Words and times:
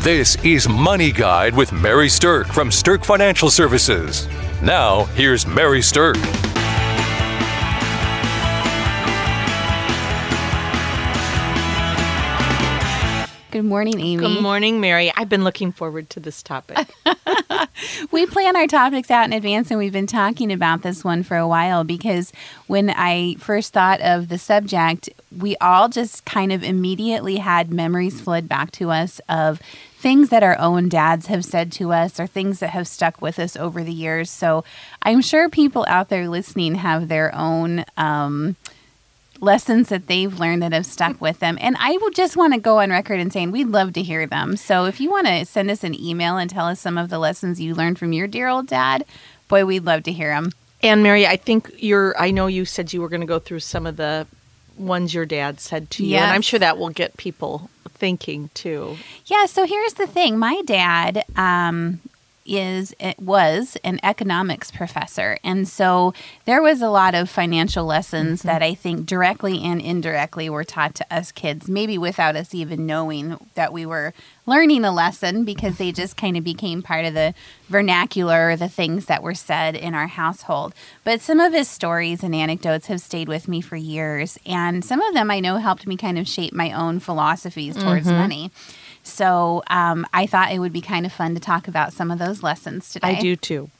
This 0.00 0.42
is 0.42 0.66
Money 0.66 1.12
Guide 1.12 1.54
with 1.54 1.72
Mary 1.72 2.08
Sterk 2.08 2.46
from 2.46 2.70
Sterk 2.70 3.04
Financial 3.04 3.50
Services. 3.50 4.26
Now, 4.62 5.04
here's 5.14 5.46
Mary 5.46 5.80
Sterk. 5.80 6.49
Morning, 13.70 14.00
Amy. 14.00 14.16
Good 14.16 14.42
morning, 14.42 14.80
Mary. 14.80 15.12
I've 15.14 15.28
been 15.28 15.44
looking 15.44 15.70
forward 15.70 16.10
to 16.10 16.18
this 16.18 16.42
topic. 16.42 16.92
we 18.10 18.26
plan 18.26 18.56
our 18.56 18.66
topics 18.66 19.12
out 19.12 19.26
in 19.26 19.32
advance, 19.32 19.70
and 19.70 19.78
we've 19.78 19.92
been 19.92 20.08
talking 20.08 20.50
about 20.50 20.82
this 20.82 21.04
one 21.04 21.22
for 21.22 21.36
a 21.36 21.46
while 21.46 21.84
because 21.84 22.32
when 22.66 22.90
I 22.90 23.36
first 23.38 23.72
thought 23.72 24.00
of 24.00 24.28
the 24.28 24.38
subject, 24.38 25.08
we 25.38 25.56
all 25.58 25.88
just 25.88 26.24
kind 26.24 26.52
of 26.52 26.64
immediately 26.64 27.36
had 27.36 27.72
memories 27.72 28.20
flood 28.20 28.48
back 28.48 28.72
to 28.72 28.90
us 28.90 29.20
of 29.28 29.60
things 29.98 30.30
that 30.30 30.42
our 30.42 30.58
own 30.58 30.88
dads 30.88 31.26
have 31.26 31.44
said 31.44 31.70
to 31.70 31.92
us 31.92 32.18
or 32.18 32.26
things 32.26 32.58
that 32.58 32.70
have 32.70 32.88
stuck 32.88 33.22
with 33.22 33.38
us 33.38 33.56
over 33.56 33.84
the 33.84 33.92
years. 33.92 34.30
So 34.30 34.64
I'm 35.02 35.20
sure 35.20 35.48
people 35.48 35.84
out 35.86 36.08
there 36.08 36.28
listening 36.28 36.74
have 36.74 37.06
their 37.06 37.32
own. 37.32 37.84
Um, 37.96 38.56
lessons 39.40 39.88
that 39.88 40.06
they've 40.06 40.38
learned 40.38 40.62
that 40.62 40.72
have 40.72 40.86
stuck 40.86 41.20
with 41.20 41.38
them. 41.40 41.56
And 41.60 41.76
I 41.78 41.96
will 41.98 42.10
just 42.10 42.36
want 42.36 42.52
to 42.54 42.60
go 42.60 42.78
on 42.80 42.90
record 42.90 43.20
and 43.20 43.32
saying 43.32 43.50
we'd 43.50 43.68
love 43.68 43.92
to 43.94 44.02
hear 44.02 44.26
them. 44.26 44.56
So 44.56 44.84
if 44.84 45.00
you 45.00 45.10
want 45.10 45.26
to 45.26 45.44
send 45.46 45.70
us 45.70 45.82
an 45.82 45.94
email 45.98 46.36
and 46.36 46.50
tell 46.50 46.66
us 46.66 46.78
some 46.80 46.98
of 46.98 47.08
the 47.08 47.18
lessons 47.18 47.60
you 47.60 47.74
learned 47.74 47.98
from 47.98 48.12
your 48.12 48.26
dear 48.26 48.48
old 48.48 48.66
dad, 48.66 49.04
boy, 49.48 49.64
we'd 49.64 49.84
love 49.84 50.02
to 50.04 50.12
hear 50.12 50.28
them. 50.30 50.52
And 50.82 51.02
Mary, 51.02 51.26
I 51.26 51.36
think 51.36 51.70
you're 51.78 52.14
I 52.18 52.30
know 52.30 52.46
you 52.46 52.64
said 52.64 52.92
you 52.92 53.00
were 53.00 53.08
going 53.08 53.20
to 53.22 53.26
go 53.26 53.38
through 53.38 53.60
some 53.60 53.86
of 53.86 53.96
the 53.96 54.26
ones 54.78 55.12
your 55.12 55.26
dad 55.26 55.60
said 55.60 55.90
to 55.90 56.04
you, 56.04 56.10
Yes. 56.12 56.22
and 56.22 56.32
I'm 56.32 56.42
sure 56.42 56.58
that 56.58 56.78
will 56.78 56.88
get 56.90 57.16
people 57.18 57.68
thinking 57.94 58.48
too. 58.54 58.96
Yeah, 59.26 59.44
so 59.46 59.66
here's 59.66 59.92
the 59.94 60.06
thing. 60.06 60.38
My 60.38 60.62
dad 60.64 61.24
um 61.36 62.00
is 62.46 62.94
it 62.98 63.18
was 63.18 63.76
an 63.84 64.00
economics 64.02 64.70
professor. 64.70 65.38
And 65.44 65.68
so 65.68 66.14
there 66.44 66.62
was 66.62 66.82
a 66.82 66.90
lot 66.90 67.14
of 67.14 67.30
financial 67.30 67.84
lessons 67.84 68.40
mm-hmm. 68.40 68.48
that 68.48 68.62
I 68.62 68.74
think 68.74 69.06
directly 69.06 69.62
and 69.62 69.80
indirectly 69.80 70.50
were 70.50 70.64
taught 70.64 70.94
to 70.96 71.14
us 71.14 71.32
kids 71.32 71.68
maybe 71.68 71.98
without 71.98 72.36
us 72.36 72.54
even 72.54 72.86
knowing 72.86 73.38
that 73.54 73.72
we 73.72 73.86
were 73.86 74.12
learning 74.46 74.84
a 74.84 74.92
lesson 74.92 75.44
because 75.44 75.78
they 75.78 75.92
just 75.92 76.16
kind 76.16 76.36
of 76.36 76.42
became 76.42 76.82
part 76.82 77.04
of 77.04 77.14
the 77.14 77.34
vernacular 77.68 78.56
the 78.56 78.68
things 78.68 79.06
that 79.06 79.22
were 79.22 79.34
said 79.34 79.76
in 79.76 79.94
our 79.94 80.08
household. 80.08 80.74
But 81.04 81.20
some 81.20 81.38
of 81.38 81.52
his 81.52 81.68
stories 81.68 82.24
and 82.24 82.34
anecdotes 82.34 82.86
have 82.86 83.00
stayed 83.00 83.28
with 83.28 83.46
me 83.46 83.60
for 83.60 83.76
years. 83.76 84.38
And 84.44 84.84
some 84.84 85.00
of 85.00 85.14
them 85.14 85.30
I 85.30 85.40
know 85.40 85.58
helped 85.58 85.86
me 85.86 85.96
kind 85.96 86.18
of 86.18 86.26
shape 86.26 86.52
my 86.52 86.72
own 86.72 86.98
philosophies 87.00 87.76
towards 87.76 88.06
mm-hmm. 88.06 88.18
money 88.18 88.50
so 89.02 89.62
um, 89.68 90.06
I 90.12 90.26
thought 90.26 90.52
it 90.52 90.58
would 90.58 90.72
be 90.72 90.80
kind 90.80 91.06
of 91.06 91.12
fun 91.12 91.34
to 91.34 91.40
talk 91.40 91.68
about 91.68 91.92
some 91.92 92.10
of 92.10 92.18
those 92.18 92.42
lessons 92.42 92.90
today. 92.90 93.08
I 93.08 93.20
do 93.20 93.36
too. 93.36 93.70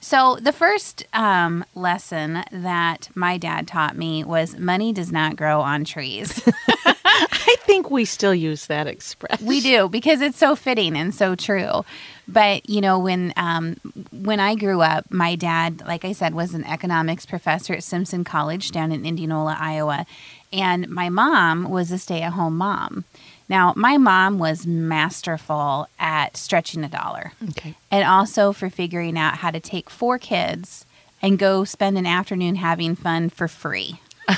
So 0.00 0.36
the 0.40 0.52
first 0.52 1.06
um, 1.12 1.64
lesson 1.74 2.44
that 2.50 3.08
my 3.14 3.38
dad 3.38 3.66
taught 3.66 3.96
me 3.96 4.24
was 4.24 4.58
money 4.58 4.92
does 4.92 5.12
not 5.12 5.36
grow 5.36 5.60
on 5.60 5.84
trees. 5.84 6.42
I 7.04 7.56
think 7.60 7.90
we 7.90 8.04
still 8.04 8.34
use 8.34 8.66
that 8.66 8.86
expression. 8.86 9.46
we 9.46 9.60
do 9.60 9.88
because 9.88 10.20
it's 10.20 10.38
so 10.38 10.56
fitting 10.56 10.96
and 10.96 11.14
so 11.14 11.34
true. 11.34 11.84
But 12.28 12.68
you 12.68 12.80
know, 12.80 12.98
when 12.98 13.32
um, 13.36 13.76
when 14.12 14.40
I 14.40 14.54
grew 14.54 14.80
up, 14.80 15.10
my 15.10 15.34
dad, 15.34 15.82
like 15.86 16.04
I 16.04 16.12
said, 16.12 16.34
was 16.34 16.54
an 16.54 16.64
economics 16.64 17.26
professor 17.26 17.74
at 17.74 17.84
Simpson 17.84 18.24
College 18.24 18.70
down 18.70 18.92
in 18.92 19.04
Indianola, 19.04 19.56
Iowa, 19.58 20.06
and 20.52 20.88
my 20.88 21.08
mom 21.08 21.68
was 21.68 21.90
a 21.90 21.98
stay-at-home 21.98 22.56
mom. 22.56 23.04
Now, 23.52 23.74
my 23.76 23.98
mom 23.98 24.38
was 24.38 24.66
masterful 24.66 25.86
at 25.98 26.38
stretching 26.38 26.84
a 26.84 26.88
dollar. 26.88 27.32
Okay. 27.50 27.74
and 27.90 28.02
also 28.02 28.52
for 28.54 28.70
figuring 28.70 29.18
out 29.18 29.34
how 29.36 29.50
to 29.50 29.60
take 29.60 29.90
four 29.90 30.18
kids 30.18 30.86
and 31.20 31.38
go 31.38 31.62
spend 31.64 31.98
an 31.98 32.06
afternoon 32.06 32.54
having 32.56 32.96
fun 32.96 33.28
for 33.28 33.46
free. 33.48 34.00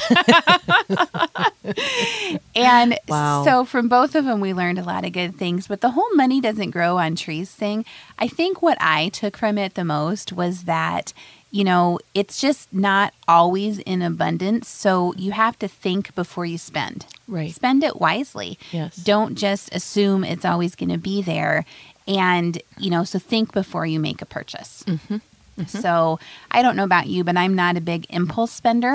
and 2.56 2.98
Wow. 3.06 3.44
so 3.44 3.64
from 3.64 3.88
both 3.88 4.14
of 4.14 4.25
them 4.25 4.41
we 4.41 4.52
learned 4.52 4.78
a 4.78 4.82
lot 4.82 5.04
of 5.04 5.12
good 5.12 5.36
things 5.36 5.66
but 5.69 5.81
the 5.82 5.91
whole 5.91 6.08
money 6.14 6.41
doesn't 6.41 6.70
grow 6.70 6.96
on 6.98 7.14
trees 7.14 7.50
thing 7.50 7.84
i 8.19 8.26
think 8.26 8.62
what 8.62 8.78
i 8.81 9.08
took 9.10 9.36
from 9.36 9.58
it 9.58 9.75
the 9.75 9.84
most 9.84 10.32
was 10.32 10.64
that 10.64 11.12
you 11.54 11.62
know 11.62 12.00
it's 12.15 12.41
just 12.41 12.72
not 12.75 13.15
always 13.28 13.78
in 13.78 14.03
abundance. 14.03 14.69
So 14.69 15.15
you 15.16 15.31
have 15.31 15.56
to 15.60 15.69
think 15.69 16.12
before 16.16 16.44
you 16.44 16.59
spend. 16.59 17.06
Right. 17.28 17.54
spend 17.54 17.84
it 17.84 18.00
wisely. 18.00 18.59
Yes. 18.72 18.97
don't 18.97 19.37
just 19.37 19.75
assume 19.75 20.25
it's 20.25 20.44
always 20.44 20.75
going 20.75 20.91
to 20.91 20.98
be 20.98 21.22
there. 21.22 21.64
And 22.09 22.60
you 22.76 22.91
know 22.91 23.04
so 23.04 23.20
think 23.20 23.53
before 23.53 23.87
you 23.87 24.00
make 24.00 24.20
a 24.20 24.26
purchase 24.26 24.82
mm-hmm. 24.87 25.19
So 25.66 26.19
i 26.50 26.62
don't 26.62 26.76
know 26.76 26.84
about 26.84 27.06
you 27.06 27.25
but 27.25 27.37
i'm 27.37 27.54
not 27.54 27.76
a 27.76 27.81
big 27.81 28.06
impulse 28.10 28.53
spender 28.53 28.94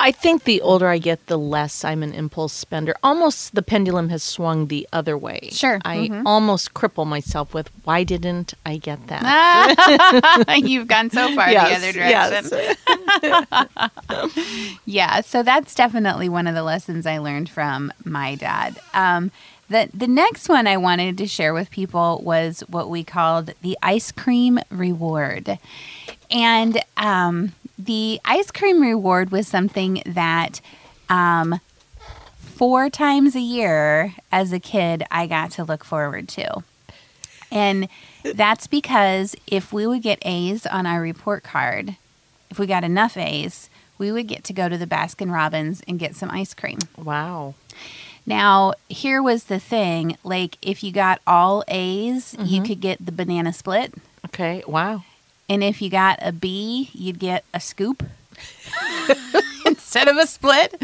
I 0.00 0.10
think 0.10 0.42
the 0.42 0.60
older 0.60 0.88
I 0.88 0.98
get, 0.98 1.28
the 1.28 1.38
less 1.38 1.84
I'm 1.84 2.02
an 2.02 2.12
impulse 2.12 2.52
spender. 2.52 2.96
Almost 3.02 3.54
the 3.54 3.62
pendulum 3.62 4.08
has 4.08 4.24
swung 4.24 4.66
the 4.66 4.88
other 4.92 5.16
way. 5.16 5.48
Sure. 5.52 5.80
I 5.84 6.10
almost 6.26 6.74
cripple 6.74 7.06
myself 7.06 7.54
with 7.54 7.70
why 7.84 8.02
didn't 8.02 8.54
I 8.66 8.76
get 8.76 9.06
that? 9.06 9.22
you've 10.56 10.88
gone 10.88 11.10
so 11.10 11.34
far 11.34 11.48
the 11.48 11.58
other 11.58 11.92
direction 11.92 12.50
yes. 13.22 14.78
yeah 14.86 15.20
so 15.20 15.42
that's 15.42 15.74
definitely 15.74 16.28
one 16.28 16.46
of 16.46 16.54
the 16.54 16.62
lessons 16.62 17.06
i 17.06 17.18
learned 17.18 17.48
from 17.48 17.92
my 18.04 18.34
dad 18.34 18.78
um, 18.94 19.30
the, 19.74 19.88
the 19.92 20.06
next 20.06 20.48
one 20.48 20.68
i 20.68 20.76
wanted 20.76 21.18
to 21.18 21.26
share 21.26 21.52
with 21.52 21.68
people 21.68 22.20
was 22.24 22.60
what 22.68 22.88
we 22.88 23.02
called 23.02 23.52
the 23.62 23.76
ice 23.82 24.12
cream 24.12 24.60
reward. 24.70 25.58
And 26.30 26.80
um, 26.96 27.52
the 27.76 28.20
ice 28.24 28.52
cream 28.52 28.80
reward 28.80 29.32
was 29.32 29.48
something 29.48 30.00
that 30.06 30.60
um, 31.08 31.60
four 32.38 32.88
times 32.88 33.34
a 33.34 33.40
year 33.40 34.14
as 34.30 34.52
a 34.52 34.60
kid 34.60 35.02
i 35.10 35.26
got 35.26 35.50
to 35.52 35.64
look 35.64 35.84
forward 35.84 36.28
to. 36.28 36.62
And 37.50 37.88
that's 38.22 38.68
because 38.68 39.34
if 39.48 39.72
we 39.72 39.88
would 39.88 40.02
get 40.02 40.20
a's 40.22 40.66
on 40.66 40.86
our 40.86 41.00
report 41.00 41.42
card 41.42 41.96
if 42.48 42.60
we 42.60 42.66
got 42.66 42.84
enough 42.84 43.16
a's 43.16 43.68
we 43.98 44.12
would 44.12 44.28
get 44.28 44.44
to 44.44 44.52
go 44.52 44.68
to 44.68 44.78
the 44.78 44.86
baskin 44.86 45.32
robbins 45.32 45.82
and 45.88 45.98
get 45.98 46.14
some 46.14 46.30
ice 46.30 46.54
cream. 46.54 46.78
Wow. 46.96 47.54
Now, 48.26 48.74
here 48.88 49.22
was 49.22 49.44
the 49.44 49.58
thing 49.58 50.16
like, 50.24 50.56
if 50.62 50.82
you 50.82 50.92
got 50.92 51.20
all 51.26 51.62
A's, 51.68 52.34
you 52.38 52.60
mm-hmm. 52.60 52.64
could 52.64 52.80
get 52.80 53.04
the 53.04 53.12
banana 53.12 53.52
split. 53.52 53.94
Okay. 54.26 54.62
Wow. 54.66 55.04
And 55.48 55.62
if 55.62 55.82
you 55.82 55.90
got 55.90 56.18
a 56.22 56.32
B, 56.32 56.90
you'd 56.94 57.18
get 57.18 57.44
a 57.52 57.60
scoop 57.60 58.02
instead 59.66 60.08
of 60.08 60.16
a 60.16 60.26
split. 60.26 60.74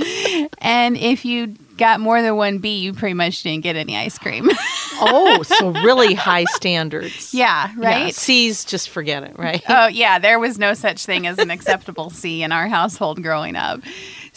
And 0.59 0.97
if 0.97 1.25
you 1.25 1.55
got 1.79 1.99
more 1.99 2.21
than 2.21 2.37
one 2.37 2.59
B, 2.59 2.79
you 2.79 2.93
pretty 2.93 3.15
much 3.15 3.43
didn't 3.43 3.63
get 3.63 3.75
any 3.77 3.97
ice 3.97 4.19
cream. 4.19 4.51
Oh, 5.03 5.43
so 5.45 5.71
really 5.71 6.13
high 6.13 6.45
standards. 6.45 7.33
yeah, 7.33 7.71
Yeah, 7.79 7.89
right? 7.89 8.15
C's, 8.15 8.67
just 8.67 8.91
forget 8.91 9.23
it, 9.23 9.39
right? 9.39 9.63
Oh, 9.67 9.87
yeah, 9.87 10.19
there 10.19 10.39
was 10.39 10.59
no 10.59 10.75
such 10.75 11.07
thing 11.07 11.27
as 11.27 11.39
an 11.39 11.51
acceptable 11.51 12.11
C 12.11 12.43
in 12.43 12.53
our 12.53 12.69
household 12.69 13.23
growing 13.23 13.57
up. 13.57 13.81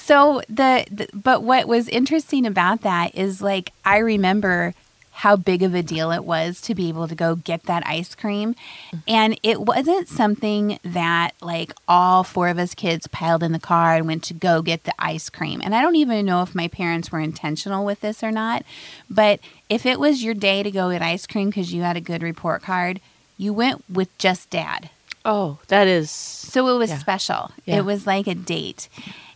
So 0.06 0.42
the, 0.50 0.86
the 0.92 1.08
but 1.14 1.44
what 1.44 1.68
was 1.68 1.88
interesting 1.88 2.46
about 2.46 2.82
that 2.82 3.16
is 3.16 3.42
like 3.42 3.72
I 3.86 4.00
remember 4.00 4.74
how 5.16 5.36
big 5.36 5.62
of 5.62 5.76
a 5.76 5.84
deal 5.84 6.12
it 6.12 6.26
was 6.26 6.60
to 6.60 6.74
be 6.74 6.90
able 6.90 7.08
to 7.08 7.14
go 7.14 7.36
get 7.36 7.64
that 7.64 7.86
ice 7.86 8.16
cream. 8.16 8.56
Mm-hmm. 8.56 8.98
And 9.08 9.40
it 9.44 9.62
wasn't 9.62 10.10
something 10.10 10.80
that 10.84 11.32
like 11.40 11.72
all 11.88 12.24
four 12.24 12.50
of 12.50 12.58
us 12.58 12.74
kids 12.74 13.06
piled 13.08 13.44
in 13.44 13.52
the 13.52 13.60
car 13.60 13.96
and 13.96 14.08
went 14.08 14.24
to 14.24 14.34
go 14.34 14.62
get 14.64 14.86
the 14.86 14.94
ice 14.98 15.30
cream. 15.30 15.62
And 15.64 15.76
I 15.76 15.82
don't 15.84 15.96
even 15.96 16.26
know 16.26 16.42
if 16.42 16.56
my 16.56 16.68
parents 16.68 17.12
were 17.12 17.20
intentional 17.20 17.86
with 17.86 18.02
this 18.02 18.24
or 18.24 18.32
not, 18.32 18.66
but 19.10 19.40
if 19.70 19.86
it 19.86 20.00
was 20.00 20.24
your 20.24 20.34
day 20.34 20.64
to 20.64 20.72
go 20.72 20.92
get 20.92 21.04
ice 21.04 21.28
cream 21.28 21.50
because 21.50 21.72
you 21.72 21.84
had 21.84 21.96
a 21.96 22.02
good 22.02 22.24
report 22.24 22.64
card, 22.64 23.00
you 23.38 23.54
went 23.54 23.84
with 23.88 24.16
just 24.18 24.50
dad. 24.50 24.90
Oh, 25.24 25.60
that 25.68 25.88
is. 25.88 26.10
So 26.12 26.68
it 26.76 26.78
was 26.78 26.90
Yeah. 26.90 26.98
special. 26.98 27.52
Yeah. 27.66 27.78
It 27.78 27.86
was 27.86 28.06
like 28.08 28.28
a 28.28 28.36
date. 28.36 28.90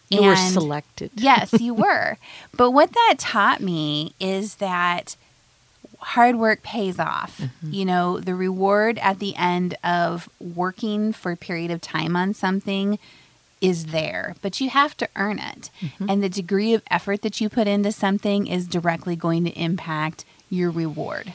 You 0.09 0.24
were 0.24 0.36
selected. 0.36 1.12
yes, 1.15 1.59
you 1.59 1.74
were. 1.74 2.18
But 2.56 2.71
what 2.71 2.94
that 2.94 3.15
taught 3.18 3.62
me 3.62 4.13
is 4.19 4.56
that 4.56 5.15
hard 6.00 6.36
work 6.36 6.63
pays 6.63 7.00
off. 7.00 7.39
Mm-hmm. 7.39 7.74
You 7.74 7.86
know, 7.86 8.19
the 8.19 8.36
reward 8.36 9.00
at 9.00 9.19
the 9.19 9.36
end 9.36 9.75
of 9.83 10.30
working 10.39 11.13
for 11.13 11.31
a 11.31 11.38
period 11.38 11.71
of 11.71 11.81
time 11.81 12.15
on 12.15 12.33
something 12.33 13.00
is 13.59 13.88
there, 13.88 14.36
but 14.42 14.62
you 14.62 14.69
have 14.69 14.95
to 14.98 15.09
earn 15.15 15.39
it. 15.39 15.69
Mm-hmm. 15.81 16.10
And 16.10 16.24
the 16.24 16.30
degree 16.30 16.74
of 16.74 16.83
effort 16.92 17.24
that 17.24 17.42
you 17.42 17.50
put 17.50 17.68
into 17.68 17.92
something 17.92 18.48
is 18.48 18.68
directly 18.68 19.15
going 19.15 19.44
to 19.45 19.51
impact 19.51 20.25
your 20.50 20.69
reward. 20.69 21.33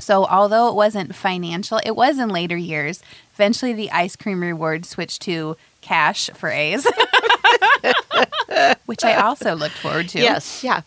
So, 0.00 0.26
although 0.26 0.68
it 0.68 0.74
wasn't 0.74 1.14
financial, 1.14 1.80
it 1.84 1.96
was 1.96 2.18
in 2.18 2.28
later 2.28 2.56
years. 2.56 3.02
Eventually, 3.34 3.72
the 3.72 3.90
ice 3.90 4.14
cream 4.14 4.40
reward 4.40 4.86
switched 4.86 5.22
to 5.22 5.56
cash 5.88 6.28
for 6.34 6.50
A's. 6.50 6.86
which 8.86 9.04
I 9.04 9.14
also 9.14 9.54
looked 9.54 9.76
forward 9.76 10.08
to. 10.10 10.18
Yes. 10.20 10.62
Yeah. 10.62 10.82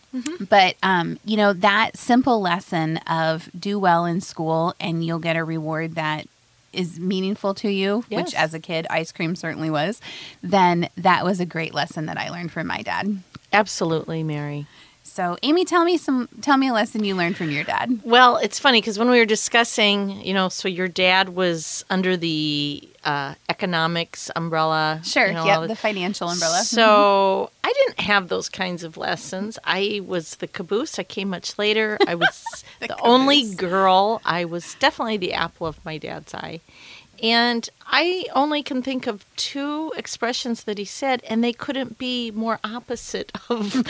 But 0.48 0.76
um, 0.82 1.18
you 1.24 1.36
know, 1.36 1.52
that 1.52 1.96
simple 1.96 2.40
lesson 2.40 2.98
of 2.98 3.48
do 3.58 3.78
well 3.78 4.04
in 4.04 4.20
school 4.20 4.74
and 4.78 5.04
you'll 5.04 5.18
get 5.18 5.36
a 5.36 5.44
reward 5.44 5.96
that 5.96 6.26
is 6.72 6.98
meaningful 6.98 7.52
to 7.54 7.68
you, 7.70 8.04
which 8.08 8.34
as 8.34 8.54
a 8.54 8.60
kid 8.60 8.86
ice 8.88 9.12
cream 9.12 9.36
certainly 9.36 9.70
was, 9.70 10.00
then 10.42 10.88
that 10.96 11.24
was 11.24 11.40
a 11.40 11.46
great 11.46 11.74
lesson 11.74 12.06
that 12.06 12.16
I 12.16 12.30
learned 12.30 12.52
from 12.52 12.66
my 12.66 12.80
dad. 12.82 13.22
Absolutely, 13.52 14.22
Mary. 14.22 14.66
So, 15.04 15.36
Amy, 15.42 15.64
tell 15.64 15.84
me 15.84 15.98
some 15.98 16.28
tell 16.40 16.56
me 16.56 16.68
a 16.68 16.72
lesson 16.72 17.04
you 17.04 17.14
learned 17.14 17.36
from 17.36 17.50
your 17.50 17.64
dad. 17.64 18.00
Well, 18.04 18.36
it's 18.36 18.58
funny 18.58 18.80
because 18.80 18.98
when 18.98 19.10
we 19.10 19.18
were 19.18 19.26
discussing, 19.26 20.24
you 20.24 20.32
know, 20.32 20.48
so 20.48 20.68
your 20.68 20.88
dad 20.88 21.30
was 21.30 21.84
under 21.90 22.16
the 22.16 22.88
uh, 23.04 23.34
economics 23.48 24.30
umbrella. 24.36 25.00
Sure, 25.04 25.26
you 25.26 25.32
know, 25.34 25.44
yep, 25.44 25.58
all 25.58 25.68
the 25.68 25.76
financial 25.76 26.28
umbrella. 26.28 26.62
So 26.62 27.50
I 27.64 27.72
didn't 27.72 28.00
have 28.00 28.28
those 28.28 28.48
kinds 28.48 28.84
of 28.84 28.96
lessons. 28.96 29.58
I 29.64 30.00
was 30.06 30.36
the 30.36 30.46
caboose. 30.46 30.98
I 30.98 31.02
came 31.02 31.28
much 31.28 31.58
later. 31.58 31.98
I 32.06 32.14
was 32.16 32.64
the, 32.80 32.98
only 33.00 33.54
girl. 33.54 34.20
I 34.24 34.44
was 34.44 34.76
definitely 34.78 35.16
the 35.16 35.32
apple 35.34 35.66
of 35.66 35.84
my 35.84 35.98
dad's 35.98 36.32
eye. 36.32 36.60
And 37.22 37.68
I 37.86 38.26
only 38.34 38.62
can 38.64 38.82
think 38.82 39.06
of 39.06 39.24
two 39.36 39.92
expressions 39.96 40.64
that 40.64 40.76
he 40.76 40.84
said, 40.84 41.22
and 41.28 41.42
they 41.44 41.52
couldn't 41.52 41.96
be 41.98 42.30
more 42.32 42.58
opposite 42.64 43.30
of 43.48 43.86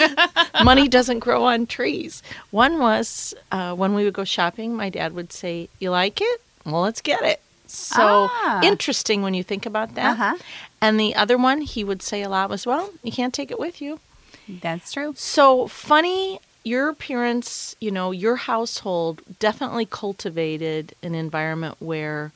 money 0.63 0.87
doesn't 0.89 1.21
grow 1.21 1.45
on 1.45 1.67
trees. 1.67 2.23
One 2.51 2.79
was 2.79 3.33
uh, 3.51 3.75
when 3.75 3.95
we 3.95 4.05
would 4.05 4.13
go 4.13 4.25
shopping, 4.25 4.75
my 4.77 4.91
dad 4.91 5.15
would 5.15 5.33
say, 5.33 5.69
You 5.79 5.91
like 5.91 6.21
it? 6.21 6.41
Well, 6.67 6.83
let's 6.83 7.01
get 7.01 7.23
it. 7.23 7.41
So 7.67 8.29
Ah. 8.31 8.61
interesting 8.63 9.23
when 9.23 9.33
you 9.33 9.43
think 9.43 9.65
about 9.65 9.95
that. 9.95 10.13
Uh-huh. 10.13 10.37
And 10.83 11.01
the 11.01 11.15
other 11.15 11.39
one 11.39 11.63
he 11.63 11.83
would 11.85 12.03
say 12.03 12.21
a 12.23 12.29
lot 12.29 12.51
was, 12.51 12.67
Well, 12.67 12.91
you 13.03 13.13
can't 13.13 13.33
take 13.33 13.51
it 13.51 13.59
with 13.59 13.81
you. 13.81 13.99
That's 14.47 14.93
true. 14.93 15.15
So 15.17 15.69
funny, 15.69 16.39
your 16.65 16.93
parents, 16.93 17.77
you 17.81 17.91
know, 17.91 18.11
your 18.11 18.37
household 18.37 19.23
definitely 19.39 19.87
cultivated 19.87 20.95
an 21.03 21.15
environment 21.15 21.77
where 21.79 22.33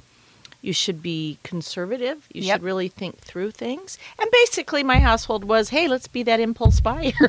you 0.67 0.73
should 0.73 1.01
be 1.01 1.39
conservative. 1.45 2.27
You 2.33 2.43
Yep. 2.43 2.57
should 2.57 2.63
really 2.65 2.89
think 2.89 3.19
through 3.21 3.53
things. 3.53 3.99
And 4.19 4.29
basically, 4.33 4.83
my 4.83 4.99
household 4.99 5.45
was, 5.45 5.69
hey, 5.69 5.87
let's 5.87 6.09
be 6.09 6.25
that 6.25 6.41
impulse 6.41 6.81
buyer. 6.81 7.13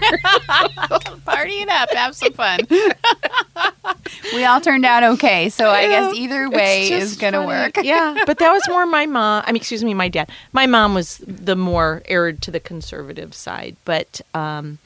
Party 1.25 1.61
it 1.61 1.69
up, 1.69 1.91
have 1.91 2.15
some 2.15 2.33
fun. 2.33 2.61
we 4.33 4.43
all 4.43 4.59
turned 4.59 4.85
out 4.85 5.03
okay, 5.03 5.49
so 5.49 5.69
I 5.69 5.87
guess 5.87 6.15
either 6.15 6.49
way 6.49 6.91
is 6.91 7.15
going 7.15 7.33
to 7.33 7.43
work. 7.43 7.77
yeah, 7.83 8.23
but 8.25 8.39
that 8.39 8.51
was 8.51 8.63
more 8.69 8.85
my 8.87 9.05
mom. 9.05 9.43
I 9.45 9.51
mean, 9.51 9.57
excuse 9.57 9.83
me, 9.83 9.93
my 9.93 10.07
dad. 10.07 10.29
My 10.51 10.65
mom 10.65 10.95
was 10.95 11.19
the 11.27 11.55
more 11.55 12.01
erred 12.05 12.41
to 12.43 12.51
the 12.51 12.59
conservative 12.59 13.35
side. 13.35 13.75
But 13.85 14.19
um, 14.33 14.79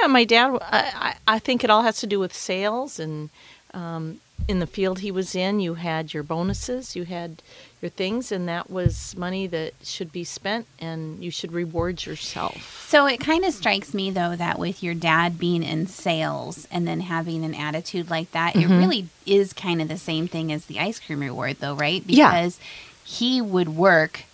yeah, 0.00 0.08
my 0.08 0.24
dad. 0.24 0.58
I, 0.60 1.14
I 1.26 1.34
I 1.36 1.38
think 1.38 1.64
it 1.64 1.70
all 1.70 1.82
has 1.82 2.00
to 2.00 2.06
do 2.06 2.18
with 2.20 2.34
sales 2.34 2.98
and 3.00 3.30
um, 3.72 4.20
in 4.46 4.58
the 4.58 4.66
field 4.66 4.98
he 4.98 5.10
was 5.10 5.34
in. 5.34 5.60
You 5.60 5.74
had 5.74 6.12
your 6.12 6.22
bonuses, 6.22 6.94
you 6.94 7.04
had 7.04 7.42
your 7.80 7.90
things, 7.90 8.30
and 8.32 8.48
that 8.48 8.70
was 8.70 9.14
money 9.16 9.46
that 9.46 9.72
should 9.82 10.10
be 10.12 10.24
spent, 10.24 10.66
and 10.78 11.22
you 11.22 11.30
should 11.30 11.52
reward 11.52 12.04
yourself. 12.06 12.86
So 12.88 13.06
it 13.06 13.20
kind 13.20 13.44
of 13.44 13.52
strikes 13.54 13.94
me 13.94 14.10
though 14.10 14.36
that 14.36 14.58
with 14.58 14.82
your 14.82 14.94
dad 14.94 15.38
being 15.38 15.62
in 15.62 15.86
sales 15.86 16.66
and 16.70 16.86
then 16.86 17.00
having 17.00 17.44
an 17.44 17.54
attitude 17.54 18.10
like 18.10 18.30
that, 18.32 18.54
Mm-hmm. 18.54 18.72
it 18.72 18.78
really 18.78 19.08
is 19.26 19.52
kind 19.52 19.80
of 19.82 19.88
the 19.88 19.98
same 19.98 20.28
thing 20.28 20.52
as 20.52 20.66
the 20.66 20.78
ice 20.78 20.98
cream 21.00 21.20
reward 21.20 21.56
though, 21.60 21.74
right? 21.74 22.02
Yeah. 22.06 22.26
Mm-hmm. 22.26 22.36
Because 22.36 22.60
he 23.04 23.40
would 23.40 23.68
work 23.70 24.24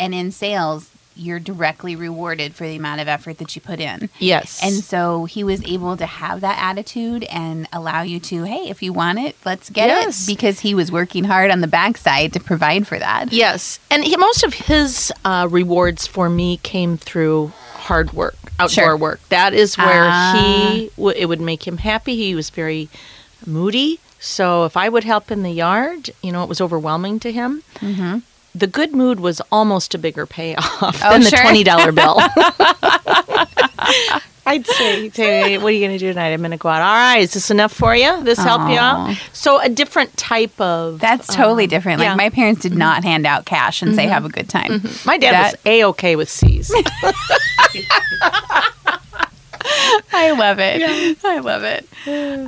and 0.00 0.14
in 0.14 0.30
sales 0.32 0.90
you're 1.18 1.40
directly 1.40 1.96
rewarded 1.96 2.54
for 2.54 2.64
the 2.64 2.76
amount 2.76 3.00
of 3.00 3.08
effort 3.08 3.38
that 3.38 3.54
you 3.56 3.60
put 3.62 3.80
in. 3.80 4.08
Yes, 4.18 4.60
And 4.62 4.74
so 4.74 5.24
he 5.24 5.42
was 5.44 5.62
able 5.64 5.96
to 5.96 6.06
have 6.06 6.40
that 6.42 6.58
attitude 6.62 7.24
and 7.24 7.66
allow 7.72 8.02
you 8.02 8.20
to, 8.20 8.44
hey, 8.44 8.68
if 8.68 8.82
you 8.82 8.92
want 8.92 9.18
it, 9.18 9.36
let's 9.44 9.68
get 9.70 9.88
Yes. 9.88 10.24
it. 10.24 10.32
Because 10.32 10.60
he 10.60 10.74
was 10.74 10.92
working 10.92 11.24
hard 11.24 11.50
on 11.50 11.60
the 11.60 11.66
backside 11.66 12.32
to 12.34 12.40
provide 12.40 12.86
for 12.86 12.98
that. 12.98 13.32
Yes, 13.32 13.80
and 13.90 14.04
he, 14.04 14.16
most 14.16 14.44
of 14.44 14.54
his 14.54 15.12
uh, 15.24 15.48
rewards 15.50 16.06
for 16.06 16.28
me 16.30 16.58
came 16.62 16.96
through 16.96 17.52
hard 17.74 18.12
work, 18.12 18.36
outdoor 18.58 18.68
Sure. 18.84 18.96
work. 18.96 19.20
That 19.30 19.54
is 19.54 19.76
where 19.76 20.08
Ah. 20.10 20.34
he 20.38 20.90
w- 20.96 21.16
it 21.18 21.26
would 21.26 21.40
make 21.40 21.66
him 21.66 21.78
happy. 21.78 22.16
He 22.16 22.34
was 22.34 22.50
very 22.50 22.88
moody, 23.46 23.98
so 24.20 24.64
if 24.64 24.76
I 24.76 24.88
would 24.88 25.04
help 25.04 25.30
in 25.30 25.42
the 25.42 25.50
yard, 25.50 26.10
you 26.22 26.32
know, 26.32 26.42
it 26.42 26.48
was 26.48 26.60
overwhelming 26.60 27.18
to 27.20 27.32
him. 27.32 27.62
Mm-hmm. 27.80 28.18
The 28.58 28.66
good 28.66 28.92
mood 28.92 29.20
was 29.20 29.40
almost 29.52 29.94
a 29.94 29.98
bigger 29.98 30.26
payoff 30.26 30.82
Oh, 30.82 31.10
than 31.10 31.22
the 31.22 31.30
twenty 31.30 31.64
dollar 31.64 31.92
bill. 31.92 32.18
I'd 34.46 34.66
say, 34.66 35.10
say, 35.10 35.58
what 35.58 35.66
are 35.66 35.70
you 35.72 35.80
going 35.86 35.92
to 35.92 35.98
do 35.98 36.08
tonight? 36.08 36.30
I'm 36.32 36.38
going 36.40 36.52
to 36.52 36.56
go 36.56 36.70
out. 36.70 36.80
All 36.80 36.94
right, 36.94 37.18
is 37.20 37.34
this 37.34 37.50
enough 37.50 37.70
for 37.70 37.94
you? 37.94 38.24
This 38.24 38.38
help 38.38 38.70
you 38.70 38.78
out? 38.78 39.14
So 39.34 39.60
a 39.60 39.68
different 39.68 40.16
type 40.16 40.58
of. 40.58 41.00
That's 41.00 41.26
totally 41.26 41.64
um, 41.64 41.68
different. 41.68 41.98
Like 41.98 42.06
yeah. 42.06 42.10
Mm-hmm. 42.12 42.16
my 42.16 42.30
parents 42.30 42.62
did 42.62 42.74
not 42.74 43.04
hand 43.04 43.26
out 43.26 43.44
cash 43.44 43.82
and 43.82 43.94
say, 43.94 44.06
have 44.06 44.24
a 44.24 44.30
good 44.30 44.48
time. 44.48 44.80
My 45.04 45.18
dad 45.18 45.32
That- 45.32 45.52
was 45.52 45.60
a 45.66 45.84
okay 45.88 46.16
with 46.16 46.30
C's. 46.30 46.72
I 50.12 50.30
love 50.30 50.58
it. 50.60 51.18
I 51.24 51.38
love 51.40 51.62
it. 51.62 51.86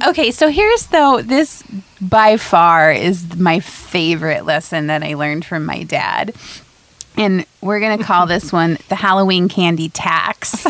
Okay, 0.09 0.31
so 0.31 0.49
here's 0.49 0.87
though 0.87 1.21
this 1.21 1.63
by 2.01 2.37
far 2.37 2.93
is 2.93 3.37
my 3.37 3.61
favorite 3.61 4.45
lesson 4.45 4.87
that 4.87 5.03
I 5.03 5.15
learned 5.15 5.45
from 5.45 5.65
my 5.65 5.83
dad. 5.83 6.35
And 7.17 7.45
we're 7.61 7.81
going 7.81 7.99
to 7.99 8.05
call 8.05 8.27
this 8.27 8.53
one 8.61 8.79
the 8.89 8.95
Halloween 8.95 9.49
candy 9.49 9.89
tax. 9.89 10.67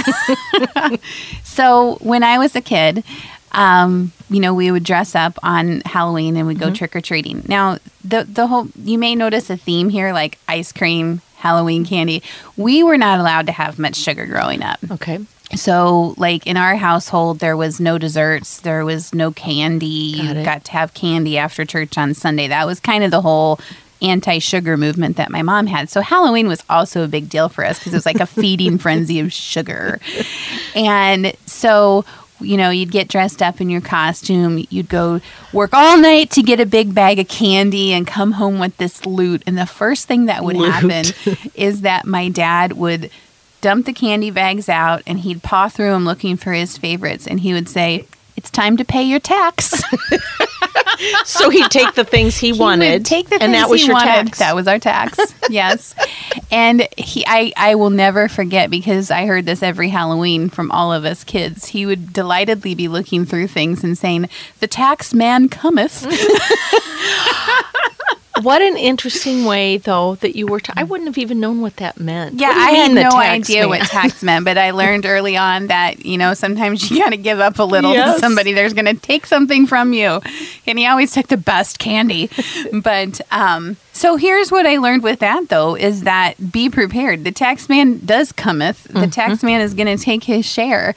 so, 1.44 1.96
when 2.00 2.22
I 2.22 2.38
was 2.38 2.56
a 2.56 2.60
kid, 2.60 3.04
um, 3.52 4.12
you 4.28 4.40
know, 4.40 4.54
we 4.54 4.70
would 4.70 4.84
dress 4.84 5.14
up 5.14 5.38
on 5.42 5.80
Halloween 5.84 6.36
and 6.36 6.46
we'd 6.46 6.58
go 6.58 6.70
trick 6.72 6.96
or 6.96 7.00
treating. 7.00 7.44
Now, 7.46 7.78
the 8.04 8.24
the 8.24 8.46
whole 8.46 8.68
you 8.76 8.98
may 8.98 9.14
notice 9.14 9.50
a 9.50 9.56
theme 9.56 9.90
here 9.90 10.12
like 10.12 10.38
ice 10.48 10.72
cream, 10.72 11.20
Halloween 11.36 11.84
candy. 11.84 12.22
We 12.56 12.82
were 12.82 12.98
not 12.98 13.18
allowed 13.18 13.46
to 13.46 13.52
have 13.52 13.78
much 13.78 13.96
sugar 13.96 14.26
growing 14.26 14.62
up. 14.62 14.78
okay. 14.90 15.20
So, 15.56 16.14
like 16.16 16.46
in 16.46 16.56
our 16.56 16.76
household, 16.76 17.40
there 17.40 17.56
was 17.56 17.80
no 17.80 17.98
desserts, 17.98 18.60
there 18.60 18.84
was 18.84 19.12
no 19.12 19.32
candy. 19.32 20.16
Got 20.16 20.36
you 20.36 20.44
got 20.44 20.64
to 20.64 20.72
have 20.72 20.94
candy 20.94 21.38
after 21.38 21.64
church 21.64 21.98
on 21.98 22.14
Sunday. 22.14 22.48
That 22.48 22.66
was 22.66 22.78
kind 22.78 23.02
of 23.02 23.10
the 23.10 23.20
whole 23.20 23.58
anti 24.00 24.38
sugar 24.38 24.76
movement 24.76 25.16
that 25.16 25.30
my 25.30 25.42
mom 25.42 25.66
had. 25.66 25.90
So, 25.90 26.02
Halloween 26.02 26.46
was 26.46 26.62
also 26.70 27.02
a 27.02 27.08
big 27.08 27.28
deal 27.28 27.48
for 27.48 27.64
us 27.64 27.78
because 27.78 27.92
it 27.92 27.96
was 27.96 28.06
like 28.06 28.20
a 28.20 28.26
feeding 28.26 28.78
frenzy 28.78 29.18
of 29.18 29.32
sugar. 29.32 29.98
And 30.76 31.34
so, 31.46 32.04
you 32.40 32.56
know, 32.56 32.70
you'd 32.70 32.92
get 32.92 33.08
dressed 33.08 33.42
up 33.42 33.60
in 33.60 33.68
your 33.68 33.80
costume, 33.80 34.64
you'd 34.70 34.88
go 34.88 35.20
work 35.52 35.74
all 35.74 35.98
night 35.98 36.30
to 36.30 36.42
get 36.42 36.60
a 36.60 36.66
big 36.66 36.94
bag 36.94 37.18
of 37.18 37.28
candy 37.28 37.92
and 37.92 38.06
come 38.06 38.32
home 38.32 38.60
with 38.60 38.76
this 38.76 39.04
loot. 39.04 39.42
And 39.46 39.58
the 39.58 39.66
first 39.66 40.06
thing 40.06 40.26
that 40.26 40.44
would 40.44 40.56
Loot. 40.56 40.72
happen 40.72 41.36
is 41.54 41.80
that 41.80 42.06
my 42.06 42.28
dad 42.28 42.74
would 42.74 43.10
dump 43.60 43.86
the 43.86 43.92
candy 43.92 44.30
bags 44.30 44.68
out 44.68 45.02
and 45.06 45.20
he'd 45.20 45.42
paw 45.42 45.68
through 45.68 45.90
them 45.90 46.04
looking 46.04 46.36
for 46.36 46.52
his 46.52 46.76
favorites 46.78 47.26
and 47.26 47.40
he 47.40 47.52
would 47.52 47.68
say 47.68 48.06
it's 48.36 48.50
time 48.50 48.76
to 48.78 48.84
pay 48.84 49.02
your 49.02 49.20
tax. 49.20 49.82
So 51.24 51.48
he'd 51.48 51.70
take 51.70 51.94
the 51.94 52.04
things 52.04 52.36
he, 52.36 52.52
He 52.52 52.58
wanted, 52.58 53.06
take 53.06 53.30
the 53.30 53.42
and 53.42 53.54
that 53.54 53.70
was 53.70 53.86
your 53.86 53.94
wanted. 53.94 54.26
tax. 54.26 54.38
That 54.40 54.54
was 54.54 54.68
our 54.68 54.78
tax. 54.78 55.18
yes, 55.50 55.94
and 56.50 56.86
he, 56.98 57.24
I, 57.26 57.54
I 57.56 57.74
will 57.76 57.88
never 57.88 58.28
forget 58.28 58.68
because 58.68 59.10
I 59.10 59.24
heard 59.24 59.46
this 59.46 59.62
every 59.62 59.88
Halloween 59.88 60.50
from 60.50 60.70
all 60.70 60.92
of 60.92 61.06
us 61.06 61.24
kids. 61.24 61.64
He 61.68 61.86
would 61.86 62.12
delightedly 62.12 62.74
be 62.74 62.86
looking 62.88 63.24
through 63.24 63.46
things 63.46 63.82
and 63.82 63.96
saying, 63.96 64.28
"The 64.58 64.66
tax 64.66 65.14
man 65.14 65.48
cometh." 65.48 66.04
what 68.42 68.62
an 68.62 68.76
interesting 68.76 69.44
way, 69.44 69.76
though, 69.78 70.14
that 70.16 70.36
you 70.36 70.46
were. 70.46 70.60
I 70.76 70.84
wouldn't 70.84 71.08
have 71.08 71.18
even 71.18 71.40
known 71.40 71.60
what 71.60 71.76
that 71.76 71.98
meant. 71.98 72.38
Yeah, 72.38 72.48
What 72.48 72.54
do 72.54 72.60
you 72.60 72.66
I 72.66 72.70
had 72.72 72.92
no 72.92 73.16
idea 73.18 73.68
what 73.68 73.80
tax 73.88 74.22
meant, 74.22 74.44
but 74.44 74.56
I 74.56 74.70
learned 74.70 75.04
early 75.04 75.36
on 75.36 75.66
that 75.66 76.04
you 76.06 76.16
know 76.16 76.34
sometimes 76.34 76.90
you 76.90 76.98
got 76.98 77.10
to 77.10 77.16
give 77.16 77.40
up 77.40 77.58
a 77.58 77.64
little 77.64 77.92
Yes. 77.92 78.14
to 78.14 78.20
somebody. 78.20 78.52
There's 78.52 78.72
going 78.74 78.84
to 78.86 78.94
take 78.94 79.26
something 79.26 79.66
from 79.66 79.92
you, 79.92 80.20
and 80.66 80.78
he 80.78 80.86
always 80.86 81.12
took 81.12 81.26
the 81.28 81.36
best 81.36 81.78
candy. 81.78 82.30
but 82.72 83.20
um, 83.30 83.76
so 83.92 84.16
here's 84.16 84.50
what 84.52 84.66
I 84.66 84.76
learned 84.78 85.02
with 85.02 85.18
that 85.18 85.48
though 85.48 85.74
is 85.76 86.02
that 86.02 86.52
be 86.52 86.70
prepared. 86.70 87.24
The 87.24 87.32
tax 87.32 87.68
man 87.68 87.98
does 88.04 88.32
cometh. 88.32 88.84
The 88.84 88.92
Mm-hmm. 89.00 89.10
tax 89.10 89.42
man 89.42 89.60
is 89.60 89.74
going 89.74 89.94
to 89.96 90.02
take 90.02 90.24
his 90.24 90.46
share, 90.46 90.94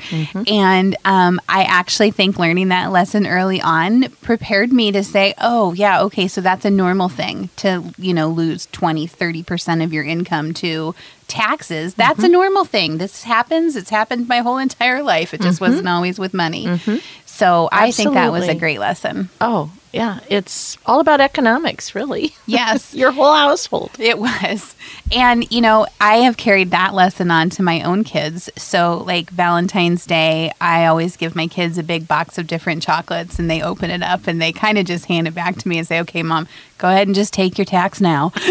and 0.48 0.96
um, 1.06 1.40
I 1.50 1.64
actually 1.64 2.12
think 2.12 2.38
learning 2.38 2.70
that 2.70 2.92
lesson 2.92 3.26
early 3.28 3.62
on 3.62 4.10
prepared 4.22 4.72
me 4.72 4.92
to 4.92 5.04
say, 5.04 5.34
oh 5.40 5.74
yeah, 5.74 6.02
okay, 6.04 6.28
so 6.28 6.42
that's 6.42 6.66
a 6.66 6.70
normal 6.70 7.10
thing 7.10 7.50
to 7.58 7.84
you 7.98 8.14
know 8.14 8.30
lose 8.30 8.68
20, 8.68 9.08
30 9.08 9.44
percent 9.44 9.82
of 9.82 9.92
your 9.94 10.04
income 10.04 10.54
to 10.56 10.94
taxes. 11.28 11.94
That's 11.96 12.18
Mm-hmm. 12.20 12.26
a 12.26 12.30
normal 12.30 12.66
thing. 12.66 12.98
This 13.00 13.24
happens. 13.24 13.76
It's 13.76 13.90
happened 13.90 14.28
my 14.28 14.40
whole 14.46 14.58
entire 14.60 15.02
life. 15.04 15.34
It 15.34 15.42
just 15.42 15.60
Mm-hmm. 15.60 15.72
wasn't 15.72 15.88
always 15.90 16.20
with 16.20 16.34
money. 16.34 16.80
So 17.26 17.68
I 17.72 17.90
think 17.92 18.14
that 18.14 18.32
was 18.32 18.48
a 18.48 18.54
great 18.56 18.80
lesson. 18.80 19.30
Oh, 19.42 19.72
yeah, 19.94 20.22
it's 20.28 20.76
all 20.88 21.00
about 21.00 21.22
economics, 21.22 21.94
really. 21.94 22.36
Yes. 22.48 22.94
Your 22.96 23.12
whole 23.12 23.36
household. 23.36 23.92
It 24.00 24.18
was. 24.18 24.76
And, 25.12 25.50
you 25.52 25.62
know, 25.62 25.86
I 26.02 26.18
have 26.18 26.36
carried 26.36 26.72
that 26.72 26.96
lesson 26.96 27.30
on 27.30 27.52
to 27.52 27.64
my 27.64 27.84
own 27.84 28.04
kids. 28.04 28.50
So, 28.58 29.04
like 29.06 29.30
Valentine's 29.30 30.08
Day, 30.08 30.52
I 30.60 30.88
always 30.88 31.16
give 31.16 31.36
my 31.36 31.46
kids 31.46 31.78
a 31.78 31.84
big 31.84 32.08
box 32.08 32.40
of 32.40 32.48
different 32.48 32.82
chocolates 32.82 33.38
and 33.38 33.52
they 33.52 33.62
open 33.62 33.92
it 33.92 34.02
up 34.02 34.26
and 34.26 34.42
they 34.42 34.52
kind 34.52 34.80
of 34.80 34.86
just 34.86 35.06
hand 35.06 35.28
it 35.28 35.36
back 35.36 35.58
to 35.58 35.68
me 35.68 35.78
and 35.78 35.88
say, 35.88 36.00
okay, 36.00 36.24
mom, 36.24 36.48
go 36.80 36.90
ahead 36.90 37.08
and 37.08 37.14
just 37.14 37.32
take 37.32 37.60
your 37.60 37.66
tax 37.66 38.02
now. 38.02 38.32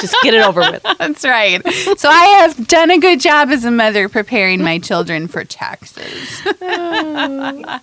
Just 0.00 0.14
get 0.22 0.34
it 0.34 0.44
over 0.44 0.60
with. 0.60 0.82
That's 0.98 1.24
right. 1.24 1.60
So, 1.96 2.08
I 2.08 2.24
have 2.40 2.68
done 2.68 2.90
a 2.90 2.98
good 2.98 3.20
job 3.20 3.48
as 3.50 3.64
a 3.64 3.70
mother 3.70 4.08
preparing 4.08 4.62
my 4.62 4.78
children 4.78 5.26
for 5.26 5.44
taxes. 5.44 6.42
Oh. 6.60 7.80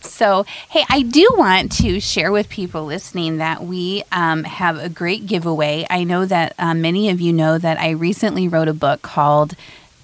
So, 0.00 0.44
hey, 0.70 0.84
I 0.88 1.02
do 1.02 1.28
want 1.36 1.72
to 1.72 2.00
share 2.00 2.32
with 2.32 2.48
people 2.48 2.84
listening 2.84 3.36
that 3.38 3.62
we 3.62 4.02
um, 4.12 4.44
have 4.44 4.78
a 4.78 4.88
great 4.88 5.26
giveaway. 5.26 5.86
I 5.90 6.04
know 6.04 6.24
that 6.26 6.54
um, 6.58 6.80
many 6.80 7.10
of 7.10 7.20
you 7.20 7.32
know 7.32 7.58
that 7.58 7.78
I 7.78 7.90
recently 7.90 8.48
wrote 8.48 8.68
a 8.68 8.74
book 8.74 9.02
called 9.02 9.54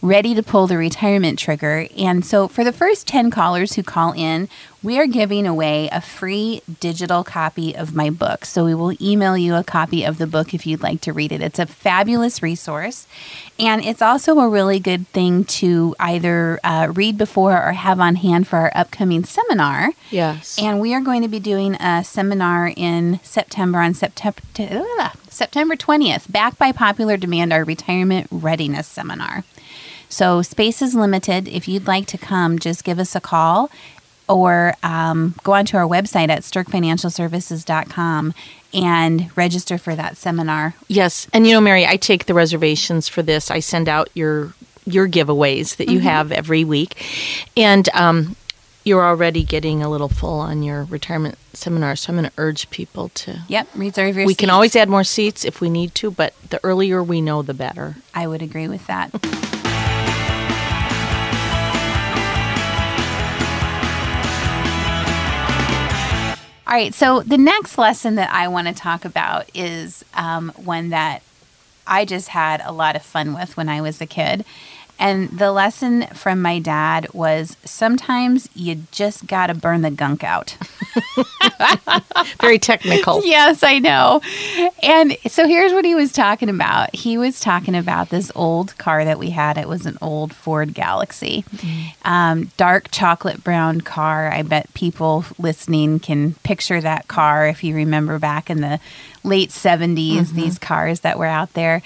Ready 0.02 0.34
to 0.34 0.42
Pull 0.42 0.66
the 0.66 0.76
Retirement 0.76 1.38
Trigger. 1.38 1.86
And 1.96 2.24
so, 2.24 2.48
for 2.48 2.64
the 2.64 2.72
first 2.72 3.06
10 3.06 3.30
callers 3.30 3.74
who 3.74 3.84
call 3.84 4.12
in, 4.14 4.48
we 4.82 4.98
are 4.98 5.06
giving 5.06 5.46
away 5.46 5.88
a 5.92 6.00
free 6.00 6.60
digital 6.80 7.22
copy 7.22 7.72
of 7.76 7.94
my 7.94 8.10
book. 8.10 8.44
So, 8.44 8.64
we 8.64 8.74
will 8.74 8.96
email 9.00 9.38
you 9.38 9.54
a 9.54 9.62
copy 9.62 10.02
of 10.02 10.18
the 10.18 10.26
book 10.26 10.54
if 10.54 10.66
you'd 10.66 10.82
like 10.82 11.02
to 11.02 11.12
read 11.12 11.30
it. 11.30 11.40
It's 11.40 11.60
a 11.60 11.66
fabulous 11.66 12.42
resource. 12.42 13.06
And 13.60 13.84
it's 13.84 14.02
also 14.02 14.40
a 14.40 14.48
really 14.48 14.80
good 14.80 15.06
thing 15.10 15.44
to 15.44 15.94
either 16.00 16.58
uh, 16.64 16.90
read 16.92 17.16
before 17.16 17.64
or 17.64 17.70
have 17.70 18.00
on 18.00 18.16
hand 18.16 18.48
for 18.48 18.56
our 18.56 18.72
upcoming 18.74 19.24
seminar. 19.24 19.92
Yes. 20.10 20.58
And 20.60 20.80
we 20.80 20.94
are 20.94 21.00
going 21.00 21.22
to 21.22 21.28
be 21.28 21.38
doing 21.38 21.76
a 21.76 22.02
seminar 22.02 22.72
in 22.76 23.20
September 23.22 23.78
on 23.78 23.94
September 23.94 24.42
September 25.28 25.76
20th, 25.76 26.30
back 26.30 26.58
by 26.58 26.72
popular 26.72 27.16
demand, 27.16 27.52
our 27.52 27.64
retirement 27.64 28.26
readiness 28.30 28.86
seminar. 28.88 29.44
So 30.12 30.42
space 30.42 30.82
is 30.82 30.94
limited. 30.94 31.48
If 31.48 31.66
you'd 31.66 31.86
like 31.86 32.04
to 32.08 32.18
come, 32.18 32.58
just 32.58 32.84
give 32.84 32.98
us 32.98 33.16
a 33.16 33.20
call 33.20 33.70
or 34.28 34.74
um, 34.82 35.34
go 35.42 35.52
onto 35.52 35.78
our 35.78 35.88
website 35.88 36.28
at 36.28 36.42
sterkfinancialservices.com 36.42 38.34
and 38.74 39.36
register 39.38 39.78
for 39.78 39.96
that 39.96 40.18
seminar. 40.18 40.74
Yes, 40.86 41.28
and 41.32 41.46
you 41.46 41.54
know, 41.54 41.62
Mary, 41.62 41.86
I 41.86 41.96
take 41.96 42.26
the 42.26 42.34
reservations 42.34 43.08
for 43.08 43.22
this. 43.22 43.50
I 43.50 43.60
send 43.60 43.88
out 43.88 44.10
your 44.12 44.52
your 44.84 45.08
giveaways 45.08 45.76
that 45.76 45.88
you 45.88 46.00
have 46.00 46.30
every 46.30 46.64
week, 46.64 47.02
and 47.56 47.88
um, 47.94 48.36
you're 48.84 49.04
already 49.04 49.44
getting 49.44 49.82
a 49.82 49.88
little 49.88 50.10
full 50.10 50.40
on 50.40 50.62
your 50.62 50.84
retirement 50.84 51.38
seminar. 51.54 51.96
So 51.96 52.12
I'm 52.12 52.18
going 52.18 52.28
to 52.28 52.34
urge 52.36 52.68
people 52.68 53.08
to. 53.10 53.40
Yep, 53.48 53.68
reserve 53.76 54.16
your 54.16 54.26
We 54.26 54.34
can 54.34 54.50
always 54.50 54.76
add 54.76 54.90
more 54.90 55.04
seats 55.04 55.42
if 55.46 55.62
we 55.62 55.70
need 55.70 55.94
to, 55.96 56.10
but 56.10 56.34
the 56.50 56.60
earlier 56.62 57.02
we 57.02 57.22
know, 57.22 57.40
the 57.40 57.54
better. 57.54 57.96
I 58.14 58.26
would 58.26 58.42
agree 58.42 58.68
with 58.68 58.86
that. 58.88 59.10
All 66.72 66.78
right, 66.78 66.94
so 66.94 67.20
the 67.20 67.36
next 67.36 67.76
lesson 67.76 68.14
that 68.14 68.32
I 68.32 68.48
want 68.48 68.66
to 68.66 68.72
talk 68.72 69.04
about 69.04 69.44
is 69.52 70.06
um, 70.14 70.50
one 70.56 70.88
that 70.88 71.20
I 71.86 72.06
just 72.06 72.28
had 72.28 72.62
a 72.64 72.72
lot 72.72 72.96
of 72.96 73.02
fun 73.02 73.34
with 73.34 73.58
when 73.58 73.68
I 73.68 73.82
was 73.82 74.00
a 74.00 74.06
kid. 74.06 74.46
And 75.02 75.30
the 75.30 75.50
lesson 75.50 76.06
from 76.14 76.40
my 76.40 76.60
dad 76.60 77.12
was 77.12 77.56
sometimes 77.64 78.48
you 78.54 78.84
just 78.92 79.26
got 79.26 79.48
to 79.48 79.54
burn 79.54 79.82
the 79.82 79.90
gunk 79.90 80.22
out. 80.22 80.56
Very 82.40 82.60
technical. 82.60 83.20
Yes, 83.24 83.64
I 83.64 83.80
know. 83.80 84.20
And 84.80 85.16
so 85.26 85.48
here's 85.48 85.72
what 85.72 85.84
he 85.84 85.96
was 85.96 86.12
talking 86.12 86.48
about. 86.48 86.94
He 86.94 87.18
was 87.18 87.40
talking 87.40 87.74
about 87.74 88.10
this 88.10 88.30
old 88.36 88.78
car 88.78 89.04
that 89.04 89.18
we 89.18 89.30
had. 89.30 89.58
It 89.58 89.66
was 89.66 89.86
an 89.86 89.98
old 90.00 90.32
Ford 90.32 90.72
Galaxie, 90.72 91.44
um, 92.04 92.52
dark 92.56 92.92
chocolate 92.92 93.42
brown 93.42 93.80
car. 93.80 94.30
I 94.30 94.42
bet 94.42 94.72
people 94.72 95.24
listening 95.36 95.98
can 95.98 96.34
picture 96.44 96.80
that 96.80 97.08
car 97.08 97.48
if 97.48 97.64
you 97.64 97.74
remember 97.74 98.20
back 98.20 98.50
in 98.50 98.60
the 98.60 98.78
late 99.24 99.50
70s, 99.50 100.30
these 100.30 100.60
cars 100.60 101.00
that 101.00 101.18
were 101.18 101.26
out 101.26 101.54
there. 101.54 101.82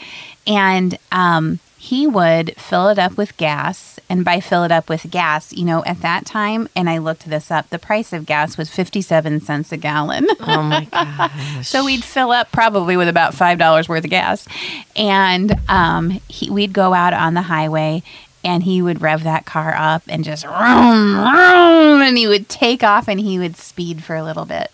And 0.46 0.98
um, 1.10 1.60
he 1.78 2.06
would 2.06 2.56
fill 2.56 2.88
it 2.88 2.98
up 2.98 3.16
with 3.16 3.36
gas. 3.36 3.98
And 4.08 4.24
by 4.24 4.38
fill 4.38 4.62
it 4.62 4.70
up 4.70 4.88
with 4.88 5.10
gas, 5.10 5.52
you 5.52 5.64
know, 5.64 5.84
at 5.84 6.00
that 6.02 6.24
time, 6.24 6.68
and 6.76 6.88
I 6.88 6.98
looked 6.98 7.28
this 7.28 7.50
up, 7.50 7.68
the 7.70 7.78
price 7.78 8.12
of 8.12 8.24
gas 8.24 8.56
was 8.56 8.70
57 8.70 9.40
cents 9.40 9.72
a 9.72 9.76
gallon. 9.76 10.26
Oh 10.48 10.62
my 10.62 10.84
gosh. 10.84 11.66
So 11.66 11.84
we'd 11.84 12.04
fill 12.04 12.30
up 12.30 12.52
probably 12.52 12.96
with 12.96 13.08
about 13.08 13.34
five 13.34 13.58
dollars 13.58 13.88
worth 13.88 14.04
of 14.04 14.10
gas, 14.10 14.46
and 14.94 15.54
um, 15.68 16.20
he, 16.28 16.48
we'd 16.50 16.72
go 16.72 16.94
out 16.94 17.12
on 17.12 17.34
the 17.34 17.42
highway, 17.42 18.02
and 18.44 18.62
he 18.62 18.80
would 18.80 19.02
rev 19.02 19.24
that 19.24 19.44
car 19.44 19.74
up 19.76 20.02
and 20.06 20.24
just 20.24 20.44
vroom, 20.46 21.16
vroom, 21.16 22.00
and 22.00 22.16
he 22.16 22.28
would 22.28 22.48
take 22.48 22.84
off 22.84 23.08
and 23.08 23.18
he 23.18 23.40
would 23.40 23.56
speed 23.56 24.04
for 24.04 24.14
a 24.14 24.22
little 24.22 24.44
bit. 24.44 24.70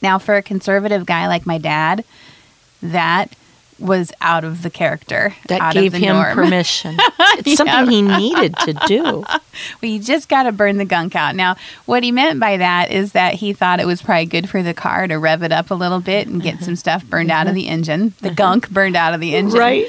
Now, 0.00 0.18
for 0.18 0.36
a 0.36 0.42
conservative 0.42 1.06
guy 1.06 1.26
like 1.26 1.44
my 1.44 1.58
dad, 1.58 2.04
that 2.80 3.34
was 3.78 4.12
out 4.20 4.44
of 4.44 4.62
the 4.62 4.70
character. 4.70 5.34
that 5.48 5.72
gave 5.72 5.92
him 5.92 6.16
norm. 6.16 6.34
permission. 6.34 6.98
It's 7.36 7.56
something 7.56 7.90
he 7.90 8.02
needed 8.02 8.56
to 8.58 8.74
do. 8.86 9.24
Well, 9.80 9.90
you 9.90 10.00
just 10.00 10.28
got 10.28 10.44
to 10.44 10.52
burn 10.52 10.78
the 10.78 10.84
gunk 10.84 11.14
out. 11.14 11.36
Now, 11.36 11.54
what 11.86 12.02
he 12.02 12.10
meant 12.10 12.40
by 12.40 12.56
that 12.56 12.90
is 12.90 13.12
that 13.12 13.34
he 13.34 13.52
thought 13.52 13.78
it 13.78 13.86
was 13.86 14.02
probably 14.02 14.26
good 14.26 14.48
for 14.48 14.64
the 14.64 14.74
car 14.74 15.06
to 15.06 15.16
rev 15.16 15.44
it 15.44 15.52
up 15.52 15.70
a 15.70 15.74
little 15.74 16.00
bit 16.00 16.26
and 16.26 16.42
get 16.42 16.56
some 16.56 16.62
mm-hmm. 16.62 16.74
stuff 16.74 17.04
burned 17.04 17.30
out 17.30 17.46
of 17.46 17.50
mm-hmm. 17.50 17.58
the 17.58 17.68
engine, 17.68 18.14
the 18.20 18.28
mm-hmm. 18.28 18.34
gunk 18.34 18.70
burned 18.70 18.96
out 18.96 19.14
of 19.14 19.20
the 19.20 19.36
engine. 19.36 19.60
Right. 19.60 19.86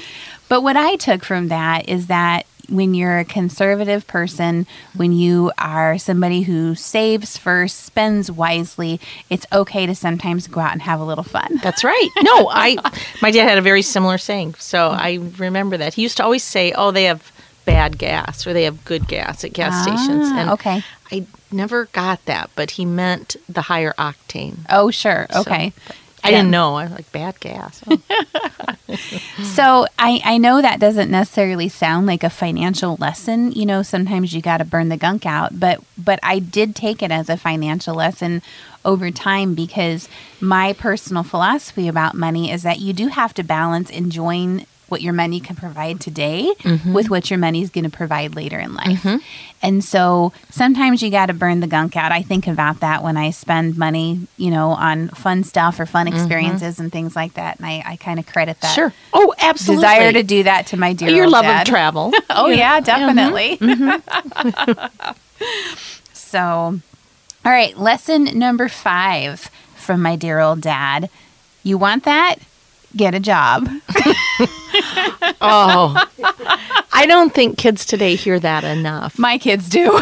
But 0.50 0.62
what 0.62 0.78
I 0.78 0.98
took 0.98 1.24
from 1.24 1.48
that 1.48 1.90
is 1.90 2.08
that 2.08 2.46
when 2.70 2.94
you're 2.94 3.20
a 3.20 3.26
conservative 3.26 4.08
person, 4.08 4.66
when 4.96 5.12
you 5.12 5.52
are 5.58 5.98
somebody 5.98 6.42
who 6.42 6.76
saves 6.76 7.38
first, 7.38 7.84
spends 7.86 8.32
wisely, 8.32 9.00
it's 9.30 9.46
okay 9.52 9.86
to 9.86 9.96
sometimes 9.96 10.48
go 10.48 10.62
out 10.62 10.74
and 10.74 10.82
have 10.82 11.00
a 11.00 11.06
little 11.06 11.24
fun. 11.24 11.60
That's 11.64 11.84
right. 11.84 12.10
No, 12.22 12.50
I 12.50 12.78
my 13.22 13.32
dad 13.32 13.48
had 13.48 13.58
a 13.58 13.62
very 13.62 13.82
similar 13.82 14.18
saying. 14.18 14.56
So 14.56 14.90
I 14.90 15.20
remember 15.38 15.78
that. 15.78 15.94
He 15.94 16.02
used 16.02 16.18
to 16.18 16.24
always 16.24 16.44
say, 16.44 16.72
"Oh, 16.74 16.92
they 16.92 17.06
have 17.06 17.32
bad 17.66 17.98
gas 17.98 18.46
or 18.46 18.54
they 18.54 18.64
have 18.64 18.84
good 18.86 19.08
gas 19.08 19.44
at 19.44 19.54
gas 19.54 19.82
stations." 19.82 20.26
Ah, 20.32 20.40
And 20.40 20.50
okay. 20.52 20.84
I 21.12 21.26
never 21.52 21.86
got 21.86 22.24
that, 22.26 22.50
but 22.56 22.72
he 22.72 22.86
meant 22.86 23.36
the 23.48 23.62
higher 23.62 23.94
octane. 23.98 24.58
Oh, 24.70 24.92
sure. 24.92 25.28
So, 25.32 25.42
Okay. 25.42 25.72
I 26.26 26.32
didn't 26.32 26.52
know. 26.52 26.76
I 26.76 26.84
was 26.84 26.92
like 26.92 27.12
bad 27.12 27.40
gas. 27.40 27.82
Oh. 27.88 27.98
So 29.44 29.88
I, 30.00 30.22
I 30.24 30.38
know 30.38 30.62
that 30.62 30.80
doesn't 30.80 31.12
necessarily 31.12 31.70
sound 31.70 32.08
like 32.08 32.24
a 32.24 32.30
financial 32.30 32.96
lesson. 32.98 33.52
You 33.52 33.66
know, 33.66 33.82
sometimes 33.84 34.34
you 34.34 34.42
got 34.42 34.58
to 34.58 34.66
burn 34.66 34.90
the 34.90 34.98
gunk 34.98 35.26
out, 35.26 35.60
but 35.60 35.82
but 35.98 36.20
I 36.24 36.40
did 36.40 36.76
take 36.76 37.02
it 37.02 37.12
as 37.12 37.30
a 37.30 37.38
financial 37.38 37.96
lesson 37.96 38.42
over 38.84 39.12
time 39.12 39.54
because 39.56 40.08
my 40.40 40.74
personal 40.74 41.24
philosophy 41.24 41.88
about 41.88 42.16
money 42.16 42.52
is 42.52 42.64
that 42.64 42.80
you 42.80 42.94
do 42.94 43.08
have 43.08 43.34
to 43.36 43.44
balance 43.44 43.90
enjoying 43.90 44.66
what 44.88 45.02
your 45.02 45.14
money 45.14 45.40
can 45.40 45.56
provide 45.56 46.00
today 46.00 46.54
mm-hmm. 46.60 46.94
with 46.94 47.10
what 47.10 47.30
your 47.30 47.40
money 47.40 47.62
is 47.62 47.70
going 47.70 47.84
to 47.84 47.90
provide 47.90 48.36
later 48.36 48.60
in 48.60 48.74
life. 48.74 49.02
Mm-hmm. 49.02 49.18
And 49.62 49.84
so 49.84 50.32
sometimes 50.52 51.02
you 51.02 51.10
got 51.10 51.28
to 51.28 51.34
burn 51.34 51.60
the 51.60 51.68
gunk 51.68 51.96
out. 51.96 52.12
I 52.12 52.22
think 52.22 52.46
about 52.46 52.82
that 52.82 53.02
when 53.02 53.18
I 53.18 53.32
spend 53.32 53.78
money, 53.78 54.28
you 54.38 54.52
know, 54.52 54.70
on 54.70 55.10
fun 55.10 55.44
stuff 55.44 55.80
or 55.80 55.88
fun 55.88 56.06
mm-hmm. 56.06 56.16
experiences 56.16 56.80
and 56.80 56.92
things 56.92 57.16
like 57.16 57.34
that. 57.34 57.58
And 57.58 57.66
I, 57.66 57.84
I 57.86 57.96
kind 57.96 58.20
of 58.20 58.28
credit 58.28 58.62
that 58.62 58.76
Sure. 58.76 58.94
Oh, 59.14 59.34
absolutely. 59.40 59.82
desire 59.82 60.12
to 60.12 60.24
do 60.24 60.44
that 60.44 60.68
to 60.68 60.78
my 60.78 60.94
dear 60.94 61.10
your 61.10 61.26
old 61.26 61.34
love 61.34 61.46
dad. 61.46 61.62
of 61.62 61.68
travel. 61.68 62.14
Oh 62.30 62.48
yeah, 62.48 62.80
definitely. 62.80 63.58
Mm-hmm. 63.66 65.14
so, 66.14 66.40
all 66.40 66.82
right, 67.52 67.78
lesson 67.78 68.38
number 68.38 68.68
five 68.68 69.50
from 69.76 70.02
my 70.02 70.16
dear 70.16 70.40
old 70.40 70.62
dad. 70.62 71.10
You 71.64 71.78
want 71.78 72.04
that? 72.04 72.36
Get 72.96 73.16
a 73.16 73.20
job. 73.20 73.68
Oh, 75.42 76.08
I 76.94 77.06
don't 77.08 77.34
think 77.34 77.58
kids 77.58 77.86
today 77.86 78.16
hear 78.16 78.40
that 78.40 78.64
enough. 78.64 79.20
My 79.20 79.38
kids 79.38 79.70
do. 79.70 79.90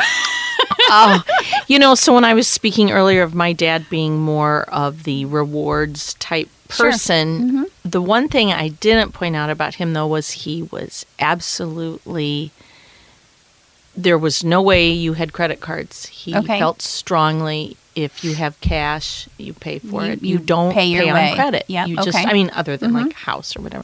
oh, 0.89 1.23
you 1.67 1.79
know, 1.79 1.95
so 1.95 2.13
when 2.13 2.23
I 2.23 2.33
was 2.33 2.47
speaking 2.47 2.91
earlier 2.91 3.23
of 3.23 3.33
my 3.35 3.51
dad 3.53 3.85
being 3.89 4.19
more 4.19 4.63
of 4.69 5.03
the 5.03 5.25
rewards 5.25 6.13
type 6.15 6.49
Sure. 6.69 6.89
person, 6.91 7.27
mm-hmm. 7.39 7.63
the 7.89 8.01
one 8.01 8.29
thing 8.29 8.51
I 8.51 8.69
didn't 8.69 9.11
point 9.11 9.35
out 9.35 9.49
about 9.51 9.75
him 9.75 9.93
though 9.93 10.07
was 10.07 10.31
he 10.31 10.63
was 10.63 11.05
absolutely 11.19 12.51
there 13.95 14.17
was 14.17 14.43
no 14.43 14.59
way 14.61 14.89
you 14.89 15.13
had 15.13 15.33
credit 15.33 15.59
cards. 15.59 16.07
He 16.07 16.35
Okay. 16.35 16.57
felt 16.57 16.81
strongly 16.81 17.77
if 17.95 18.23
you 18.23 18.35
have 18.35 18.59
cash, 18.61 19.27
you 19.37 19.53
pay 19.53 19.79
for 19.79 20.03
You- 20.05 20.11
it. 20.13 20.21
you 20.23 20.29
You, 20.33 20.39
don't 20.39 20.73
pay 20.73 20.85
your 20.85 21.07
on 21.09 21.13
way. 21.13 21.33
credit. 21.35 21.65
Yep, 21.67 21.87
You 21.87 21.97
okay. 21.99 22.09
Mm-hmm. 22.11 22.27
I 22.29 22.33
mean 22.33 22.51
other 22.53 22.77
than 22.77 22.93
like 22.93 23.13
house 23.13 23.55
or 23.55 23.61
whatever. 23.61 23.83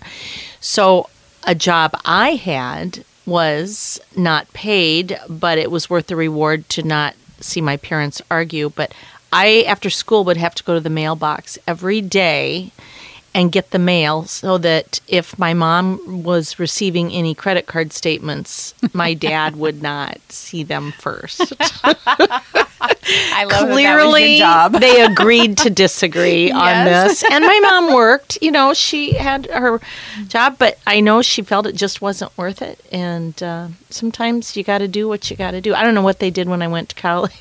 So 0.59 1.09
a 1.43 1.55
job 1.55 1.91
I 2.05 2.31
had 2.31 3.03
was 3.25 3.99
not 4.15 4.51
paid, 4.53 5.17
but 5.29 5.57
it 5.57 5.69
was 5.71 5.89
worth 5.89 6.07
the 6.07 6.15
reward 6.15 6.67
to 6.69 6.83
not 6.83 7.15
see 7.39 7.61
my 7.61 7.77
parents 7.77 8.21
argue. 8.31 8.69
But 8.69 8.93
I 9.31 9.63
after 9.67 9.89
school 9.89 10.23
would 10.23 10.37
have 10.37 10.55
to 10.55 10.63
go 10.63 10.73
to 10.73 10.79
the 10.79 10.89
mailbox 10.89 11.57
every 11.67 12.01
day 12.01 12.71
and 13.33 13.51
get 13.51 13.71
the 13.71 13.79
mail 13.79 14.23
so 14.25 14.57
that 14.57 14.99
if 15.07 15.37
my 15.37 15.53
mom 15.53 16.23
was 16.23 16.59
receiving 16.59 17.11
any 17.11 17.33
credit 17.35 17.67
card 17.67 17.93
statements, 17.93 18.73
my 18.93 19.13
dad 19.13 19.55
would 19.55 19.81
not 19.81 20.17
see 20.29 20.63
them 20.63 20.91
first. 20.93 21.53
I 23.11 23.43
love 23.43 23.51
that 23.51 23.59
that 23.59 23.65
was 23.65 23.73
Clearly, 23.75 24.31
your 24.37 24.39
job. 24.39 24.73
they 24.73 25.01
agreed 25.03 25.57
to 25.59 25.69
disagree 25.69 26.51
on 26.51 26.85
this. 26.85 27.23
And 27.29 27.43
my 27.43 27.59
mom 27.61 27.93
worked, 27.93 28.37
you 28.41 28.51
know, 28.51 28.73
she 28.73 29.13
had 29.13 29.47
her 29.47 29.79
job, 30.27 30.57
but 30.59 30.79
I 30.87 30.99
know 30.99 31.21
she 31.21 31.41
felt 31.41 31.65
it 31.65 31.75
just 31.75 32.01
wasn't 32.01 32.35
worth 32.37 32.61
it. 32.61 32.79
And 32.91 33.41
uh, 33.41 33.69
sometimes 33.89 34.55
you 34.55 34.63
got 34.63 34.79
to 34.79 34.87
do 34.87 35.07
what 35.07 35.29
you 35.29 35.35
got 35.37 35.51
to 35.51 35.61
do. 35.61 35.73
I 35.73 35.83
don't 35.83 35.95
know 35.95 36.01
what 36.01 36.19
they 36.19 36.29
did 36.29 36.47
when 36.47 36.61
I 36.61 36.67
went 36.67 36.89
to 36.89 36.95
college. 36.95 37.31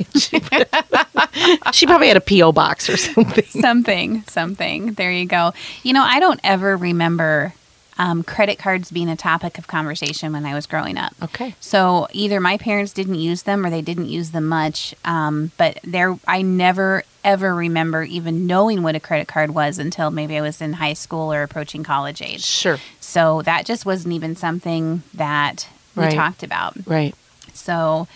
she 1.72 1.86
probably 1.86 2.08
had 2.08 2.16
a 2.16 2.20
P.O. 2.22 2.52
box 2.52 2.88
or 2.88 2.96
something. 2.96 3.44
something, 3.44 4.22
something. 4.26 4.92
There 4.94 5.12
you 5.12 5.26
go. 5.26 5.52
You 5.82 5.92
know, 5.92 6.02
I 6.02 6.20
don't 6.20 6.40
ever 6.44 6.76
remember 6.76 7.54
um, 7.98 8.22
credit 8.22 8.58
cards 8.58 8.90
being 8.92 9.08
a 9.08 9.16
topic 9.16 9.58
of 9.58 9.66
conversation 9.66 10.32
when 10.32 10.46
I 10.46 10.54
was 10.54 10.66
growing 10.66 10.96
up. 10.96 11.12
Okay. 11.22 11.54
So 11.60 12.06
either 12.12 12.38
my 12.40 12.56
parents 12.56 12.92
didn't 12.92 13.16
use 13.16 13.42
them 13.42 13.66
or 13.66 13.70
they 13.70 13.82
didn't 13.82 14.08
use 14.08 14.30
them 14.30 14.46
much. 14.46 14.94
Um, 15.04 15.50
but 15.56 15.78
there, 15.82 16.16
I 16.26 16.42
never 16.42 17.02
ever 17.24 17.54
remember 17.54 18.04
even 18.04 18.46
knowing 18.46 18.82
what 18.82 18.94
a 18.94 19.00
credit 19.00 19.26
card 19.28 19.50
was 19.50 19.78
until 19.78 20.10
maybe 20.10 20.38
I 20.38 20.40
was 20.40 20.60
in 20.62 20.74
high 20.74 20.92
school 20.94 21.32
or 21.32 21.42
approaching 21.42 21.82
college 21.82 22.22
age. 22.22 22.44
Sure. 22.44 22.78
So 23.00 23.42
that 23.42 23.66
just 23.66 23.84
wasn't 23.84 24.14
even 24.14 24.36
something 24.36 25.02
that 25.14 25.68
we 25.96 26.04
Right. 26.04 26.14
talked 26.14 26.42
about. 26.44 26.74
Right. 26.86 27.14
So, 27.52 28.06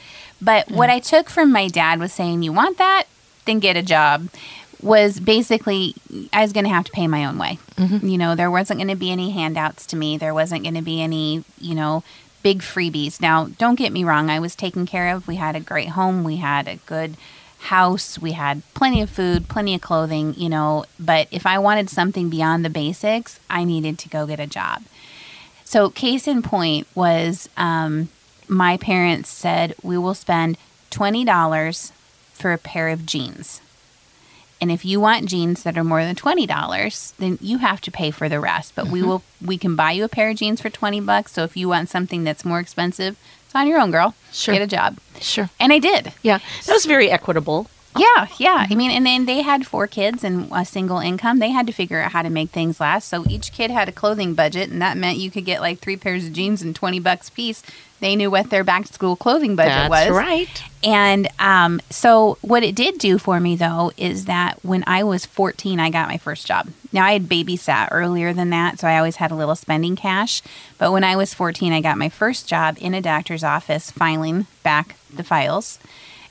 but 0.41 0.71
what 0.71 0.89
I 0.91 1.01
took 1.01 1.29
from 1.29 1.51
my 1.53 1.67
dad 1.69 1.99
was 1.99 2.13
saying, 2.13 2.43
"You 2.43 2.53
want 2.53 2.79
that? 2.79 3.05
Then 3.45 3.59
get 3.59 3.77
a 3.77 3.83
job." 3.83 4.29
Was 4.83 5.21
basically 5.21 5.95
I 6.33 6.43
was 6.43 6.53
going 6.53 6.65
to 6.65 6.71
have 6.71 6.85
to 6.87 6.93
pay 6.93 7.07
my 7.07 7.25
own 7.25 7.39
way. 7.39 7.59
You 8.05 8.19
know, 8.19 8.35
there 8.35 8.51
wasn't 8.51 8.79
going 8.79 8.89
to 8.89 8.97
be 8.97 9.13
any 9.13 9.31
handouts 9.31 9.87
to 9.87 9.97
me. 9.97 10.17
There 10.17 10.35
wasn't 10.35 10.65
going 10.65 10.75
to 10.75 10.83
be 10.83 11.01
any, 11.01 11.45
you 11.61 11.75
know, 11.75 12.03
big 12.43 12.61
freebies. 12.61 13.21
Now, 13.21 13.47
don't 13.59 13.77
get 13.77 13.93
me 13.93 14.03
wrong. 14.05 14.29
I 14.29 14.41
was 14.41 14.57
taken 14.57 14.85
care 14.87 15.15
of. 15.15 15.29
We 15.29 15.37
had 15.37 15.55
a 15.55 15.61
great 15.61 15.91
home. 15.91 16.25
We 16.25 16.37
had 16.37 16.67
a 16.67 16.77
good 16.87 17.17
house. 17.63 18.19
We 18.19 18.33
had 18.33 18.63
plenty 18.75 19.01
of 19.01 19.11
food, 19.11 19.49
plenty 19.49 19.75
of 19.75 19.81
clothing, 19.81 20.35
you 20.37 20.49
know, 20.49 20.85
but 20.99 21.29
if 21.31 21.47
I 21.47 21.59
wanted 21.59 21.89
something 21.89 22.29
beyond 22.29 22.65
the 22.65 22.71
basics, 22.71 23.39
I 23.49 23.63
needed 23.65 23.99
to 24.01 24.09
go 24.09 24.27
get 24.27 24.41
a 24.41 24.47
job. 24.49 24.83
So, 25.65 25.89
case 25.89 26.27
in 26.27 26.43
point 26.43 26.87
was 26.95 27.49
um, 27.57 28.09
my 28.49 28.77
parents 28.77 29.31
said, 29.31 29.75
We 29.83 29.97
will 29.97 30.15
spend 30.15 30.59
$20 30.91 31.93
for 32.35 32.53
a 32.53 32.59
pair 32.59 32.89
of 32.89 33.07
jeans. 33.07 33.61
And 34.63 34.71
if 34.71 34.85
you 34.85 35.01
want 35.01 35.29
jeans 35.29 35.65
that 35.65 35.77
are 35.77 35.83
more 35.83 36.05
than 36.05 36.15
$20, 36.15 37.17
then 37.17 37.37
you 37.41 37.59
have 37.59 37.81
to 37.81 37.91
pay 37.91 38.13
for 38.13 38.29
the 38.29 38.39
rest. 38.39 38.77
But 38.77 38.87
we 38.87 39.01
mm-hmm. 39.01 39.09
will 39.09 39.23
we 39.45 39.59
can 39.59 39.75
buy 39.75 39.91
you 39.91 40.05
a 40.05 40.09
pair 40.09 40.31
of 40.31 40.37
jeans 40.37 40.61
for 40.61 40.71
20 40.71 41.01
bucks. 41.01 41.33
So 41.33 41.43
if 41.43 41.57
you 41.57 41.69
want 41.69 41.89
something 41.89 42.23
that's 42.23 42.45
more 42.45 42.61
expensive, 42.61 43.19
it's 43.45 43.57
on 43.57 43.67
your 43.67 43.81
own, 43.81 43.91
girl. 43.91 44.15
Sure. 44.31 44.55
Get 44.55 44.63
a 44.63 44.69
job. 44.69 44.99
Sure. 45.21 45.51
And 45.59 45.73
I 45.73 45.81
did. 45.81 46.13
Yeah. 46.23 46.39
That 46.67 46.73
was 46.75 46.87
very 46.87 47.11
equitable. 47.11 47.69
Yeah, 47.99 48.29
yeah. 48.39 48.55
I 48.61 48.67
mm-hmm. 48.67 48.79
mean, 48.79 48.91
and 48.93 49.05
then 49.05 49.27
they 49.27 49.43
had 49.43 49.67
four 49.67 49.89
kids 49.89 50.23
and 50.23 50.49
a 50.53 50.65
single 50.65 51.01
income. 51.01 51.41
They 51.41 51.51
had 51.51 51.67
to 51.67 51.73
figure 51.73 52.01
out 52.01 52.13
how 52.13 52.23
to 52.23 52.31
make 52.31 52.51
things 52.51 52.79
last. 52.79 53.09
So 53.09 53.25
each 53.29 53.53
kid 53.53 53.73
had 53.73 53.89
a 53.89 53.93
clothing 53.93 54.35
budget, 54.35 54.71
and 54.71 54.81
that 54.81 54.97
meant 54.97 55.19
you 55.19 55.33
could 55.33 55.45
get 55.45 55.61
like 55.61 55.81
three 55.81 55.97
pairs 55.97 56.25
of 56.25 56.33
jeans 56.33 56.63
and 56.63 56.75
twenty 56.75 57.01
bucks 57.01 57.29
a 57.29 57.33
piece. 57.33 57.65
They 58.03 58.17
knew 58.17 58.33
what 58.33 58.51
their 58.51 58.65
back 58.65 58.85
to 58.87 58.93
school 58.93 59.15
clothing 59.15 59.55
budget 59.55 59.89
That's 59.89 60.09
was. 60.09 60.19
right. 60.19 60.65
And 60.83 61.29
um, 61.39 61.81
so, 61.89 62.37
what 62.43 62.65
it 62.65 62.75
did 62.75 62.99
do 62.99 63.17
for 63.17 63.39
me, 63.39 63.55
though, 63.55 63.93
is 63.97 64.25
that 64.25 64.59
when 64.65 64.83
I 64.89 65.05
was 65.05 65.25
14, 65.25 65.79
I 65.79 65.89
got 65.89 66.09
my 66.09 66.19
first 66.19 66.45
job. 66.45 66.69
Now, 66.93 67.05
I 67.05 67.13
had 67.13 67.29
babysat 67.29 67.89
earlier 67.93 68.33
than 68.33 68.51
that, 68.51 68.81
so 68.81 68.89
I 68.89 68.99
always 68.99 69.17
had 69.17 69.31
a 69.31 69.37
little 69.37 69.55
spending 69.55 69.95
cash. 69.95 70.43
But 70.79 70.91
when 70.91 71.05
I 71.05 71.15
was 71.15 71.33
14, 71.33 71.73
I 71.73 71.81
got 71.81 71.97
my 71.97 72.09
first 72.09 72.49
job 72.49 72.77
in 72.81 72.93
a 72.93 73.01
doctor's 73.01 73.45
office 73.45 73.93
filing 73.93 74.49
back 74.65 74.97
the 75.15 75.23
files. 75.23 75.79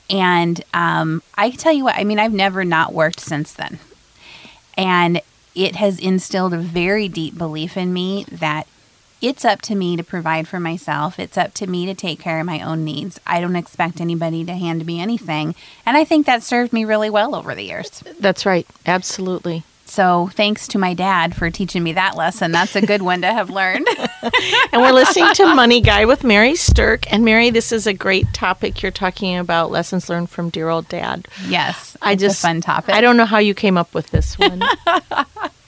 And 0.10 0.62
um, 0.74 1.24
I 1.36 1.52
tell 1.52 1.72
you 1.72 1.86
what, 1.86 1.96
I 1.96 2.04
mean, 2.04 2.20
I've 2.20 2.34
never 2.34 2.66
not 2.66 2.94
worked 2.94 3.22
since 3.22 3.54
then. 3.54 3.80
And 4.78 5.22
it 5.56 5.78
has 5.78 6.00
instilled 6.00 6.54
a 6.54 6.58
very 6.58 7.08
deep 7.08 7.38
belief 7.38 7.78
in 7.78 7.94
me 7.94 8.26
that 8.30 8.68
it's 9.22 9.46
up 9.46 9.62
to 9.64 9.76
me 9.76 9.96
to 9.96 10.04
provide 10.04 10.48
for 10.48 10.60
myself. 10.60 11.20
It's 11.20 11.38
up 11.38 11.54
to 11.56 11.68
me 11.68 11.86
to 11.86 11.94
take 11.94 12.20
care 12.20 12.40
of 12.40 12.46
my 12.46 12.62
own 12.62 12.84
needs. 12.84 13.20
I 13.26 13.40
don't 13.40 13.56
expect 13.56 14.02
anybody 14.02 14.44
to 14.46 14.54
hand 14.54 14.86
me 14.86 15.00
anything. 15.00 15.56
And 15.86 15.96
I 15.96 16.04
think 16.04 16.26
that 16.26 16.44
served 16.44 16.74
me 16.74 16.86
really 16.86 17.10
well 17.10 17.36
over 17.36 17.54
the 17.54 17.64
years. 17.64 18.04
That's 18.20 18.46
right. 18.46 18.68
Absolutely. 18.86 19.64
So 19.86 20.30
thanks 20.34 20.70
to 20.70 20.78
my 20.78 20.94
dad 20.94 21.36
for 21.36 21.50
teaching 21.50 21.84
me 21.84 21.92
that 21.94 22.16
lesson. 22.16 22.54
That's 22.54 22.78
a 22.78 22.86
good 22.86 23.02
one 23.02 23.22
to 23.22 23.28
have 23.28 23.50
learned. 23.50 23.86
and 24.72 24.82
we're 24.82 24.94
listening 24.94 25.34
to 25.34 25.54
Money 25.54 25.82
Guy 25.82 26.06
with 26.06 26.24
Mary 26.24 26.54
Sterk. 26.54 27.06
And 27.12 27.26
Mary, 27.26 27.50
this 27.50 27.74
is 27.74 27.88
a 27.88 27.94
great 27.94 28.34
topic. 28.34 28.82
You're 28.82 28.94
talking 28.94 29.38
about 29.38 29.70
lessons 29.70 30.08
learned 30.08 30.30
from 30.30 30.50
dear 30.50 30.70
old 30.70 30.88
dad. 30.88 31.28
yes. 31.46 31.98
I 32.02 32.16
just 32.16 32.40
a 32.40 32.42
fun 32.42 32.62
topic. 32.62 32.96
I 32.96 33.02
don't 33.02 33.18
know 33.18 33.26
how 33.26 33.40
you 33.40 33.54
came 33.54 33.78
up 33.78 33.94
with 33.94 34.10
this 34.12 34.40
one. 34.40 34.64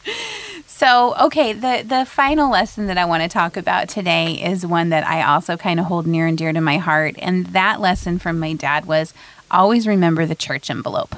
So, 0.83 1.15
okay, 1.17 1.53
the 1.53 1.81
the 1.87 2.05
final 2.05 2.51
lesson 2.51 2.87
that 2.87 2.97
I 2.97 3.05
want 3.05 3.23
to 3.23 3.29
talk 3.29 3.55
about 3.55 3.87
today 3.87 4.33
is 4.33 4.65
one 4.65 4.89
that 4.89 5.07
I 5.07 5.23
also 5.23 5.55
kind 5.55 5.79
of 5.79 5.85
hold 5.85 6.05
near 6.05 6.27
and 6.27 6.37
dear 6.37 6.51
to 6.51 6.59
my 6.59 6.77
heart, 6.77 7.15
and 7.19 7.45
that 7.47 7.79
lesson 7.79 8.19
from 8.19 8.37
my 8.37 8.51
dad 8.51 8.85
was 8.85 9.13
always 9.49 9.87
remember 9.87 10.25
the 10.25 10.35
church 10.35 10.69
envelope. 10.69 11.15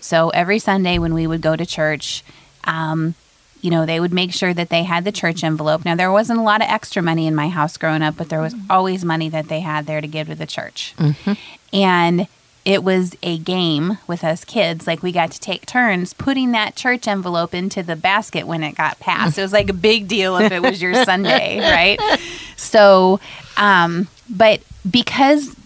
So 0.00 0.30
every 0.30 0.58
Sunday 0.58 0.98
when 0.98 1.14
we 1.14 1.28
would 1.28 1.42
go 1.42 1.54
to 1.54 1.64
church, 1.64 2.24
um, 2.64 3.14
you 3.60 3.70
know, 3.70 3.86
they 3.86 4.00
would 4.00 4.12
make 4.12 4.32
sure 4.32 4.52
that 4.52 4.68
they 4.68 4.82
had 4.82 5.04
the 5.04 5.12
church 5.12 5.44
envelope. 5.44 5.84
Now 5.84 5.94
there 5.94 6.10
wasn't 6.10 6.40
a 6.40 6.42
lot 6.42 6.60
of 6.60 6.68
extra 6.68 7.02
money 7.02 7.28
in 7.28 7.36
my 7.36 7.50
house 7.50 7.76
growing 7.76 8.02
up, 8.02 8.16
but 8.16 8.30
there 8.30 8.40
was 8.40 8.56
always 8.68 9.04
money 9.04 9.28
that 9.28 9.46
they 9.46 9.60
had 9.60 9.86
there 9.86 10.00
to 10.00 10.08
give 10.08 10.26
to 10.26 10.34
the 10.34 10.44
church, 10.44 10.92
and 11.72 12.26
it 12.64 12.84
was 12.84 13.16
a 13.22 13.38
game 13.38 13.98
with 14.06 14.22
us 14.22 14.44
kids. 14.44 14.86
Like 14.86 15.02
we 15.02 15.10
got 15.12 15.32
to 15.32 15.40
take 15.40 15.66
turns 15.66 16.12
putting 16.14 16.52
that 16.52 16.76
church 16.76 17.08
envelope 17.08 17.54
into 17.54 17.82
the 17.82 17.96
basket 17.96 18.46
when 18.46 18.62
it 18.62 18.76
got 18.76 19.00
passed. 19.00 19.36
It 19.38 19.42
was 19.42 19.52
like 19.52 19.68
a 19.68 19.72
big 19.74 20.06
deal 20.08 20.36
if 20.36 20.52
it 20.52 20.62
was 20.62 20.80
your 20.80 20.94
Sunday, 21.04 21.58
right? 21.60 21.98
So, 22.56 23.18
um, 23.56 24.06
but 24.30 24.62
because 24.88 25.56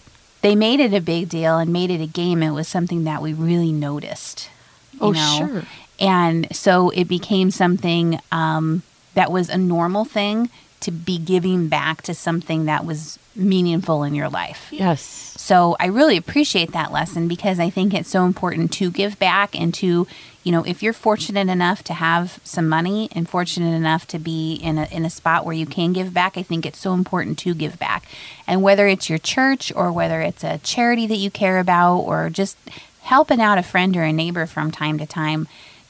they 0.41 0.55
made 0.55 0.79
it 0.79 0.93
a 0.93 1.01
big 1.01 1.29
deal 1.29 1.57
and 1.59 1.71
made 1.71 1.91
it 1.91 2.01
a 2.01 2.07
game, 2.07 2.41
it 2.41 2.51
was 2.51 2.67
something 2.67 3.03
that 3.03 3.21
we 3.21 3.33
really 3.33 3.71
noticed. 3.71 4.49
You 4.93 4.99
Oh, 5.01 5.11
know? 5.11 5.35
sure. 5.37 5.63
And 5.99 6.55
so 6.55 6.89
it 6.91 7.05
became 7.07 7.51
something 7.51 8.19
um, 8.31 8.81
that 9.13 9.31
was 9.31 9.49
a 9.49 9.57
normal 9.57 10.05
thing 10.05 10.49
to 10.81 10.91
be 10.91 11.17
giving 11.17 11.67
back 11.67 12.01
to 12.03 12.13
something 12.13 12.65
that 12.65 12.85
was 12.85 13.19
meaningful 13.35 14.03
in 14.03 14.15
your 14.15 14.29
life. 14.29 14.67
yes. 14.71 15.27
So 15.47 15.77
I 15.79 15.85
really 15.85 16.17
appreciate 16.17 16.73
that 16.73 16.91
lesson 16.91 17.29
because 17.29 17.57
I 17.57 17.69
think 17.69 17.93
it's 17.93 18.09
so 18.09 18.25
important 18.25 18.73
to 18.73 18.91
give 18.91 19.17
back 19.17 19.57
and 19.57 19.73
to, 19.75 20.05
you 20.43 20.51
know, 20.51 20.61
if 20.65 20.83
you're 20.83 20.91
fortunate 20.91 21.47
enough 21.47 21.85
to 21.85 21.93
have 21.93 22.41
some 22.43 22.67
money 22.67 23.07
and 23.13 23.29
fortunate 23.29 23.73
enough 23.73 24.05
to 24.07 24.19
be 24.19 24.55
in 24.55 24.77
a 24.77 24.87
in 24.91 25.05
a 25.05 25.09
spot 25.09 25.45
where 25.45 25.55
you 25.55 25.65
can 25.65 25.93
give 25.93 26.13
back, 26.13 26.37
I 26.37 26.43
think 26.43 26.65
it's 26.65 26.79
so 26.79 26.93
important 26.93 27.39
to 27.39 27.53
give 27.53 27.79
back. 27.79 28.03
And 28.45 28.61
whether 28.61 28.87
it's 28.87 29.09
your 29.09 29.19
church 29.19 29.71
or 29.73 29.89
whether 29.89 30.19
it's 30.19 30.43
a 30.43 30.57
charity 30.57 31.07
that 31.07 31.15
you 31.15 31.31
care 31.31 31.59
about 31.59 31.99
or 31.99 32.29
just 32.29 32.57
helping 33.03 33.39
out 33.39 33.57
a 33.57 33.63
friend 33.63 33.95
or 33.95 34.03
a 34.03 34.11
neighbor 34.11 34.45
from 34.45 34.69
time 34.69 34.97
to 34.97 35.05
time, 35.05 35.47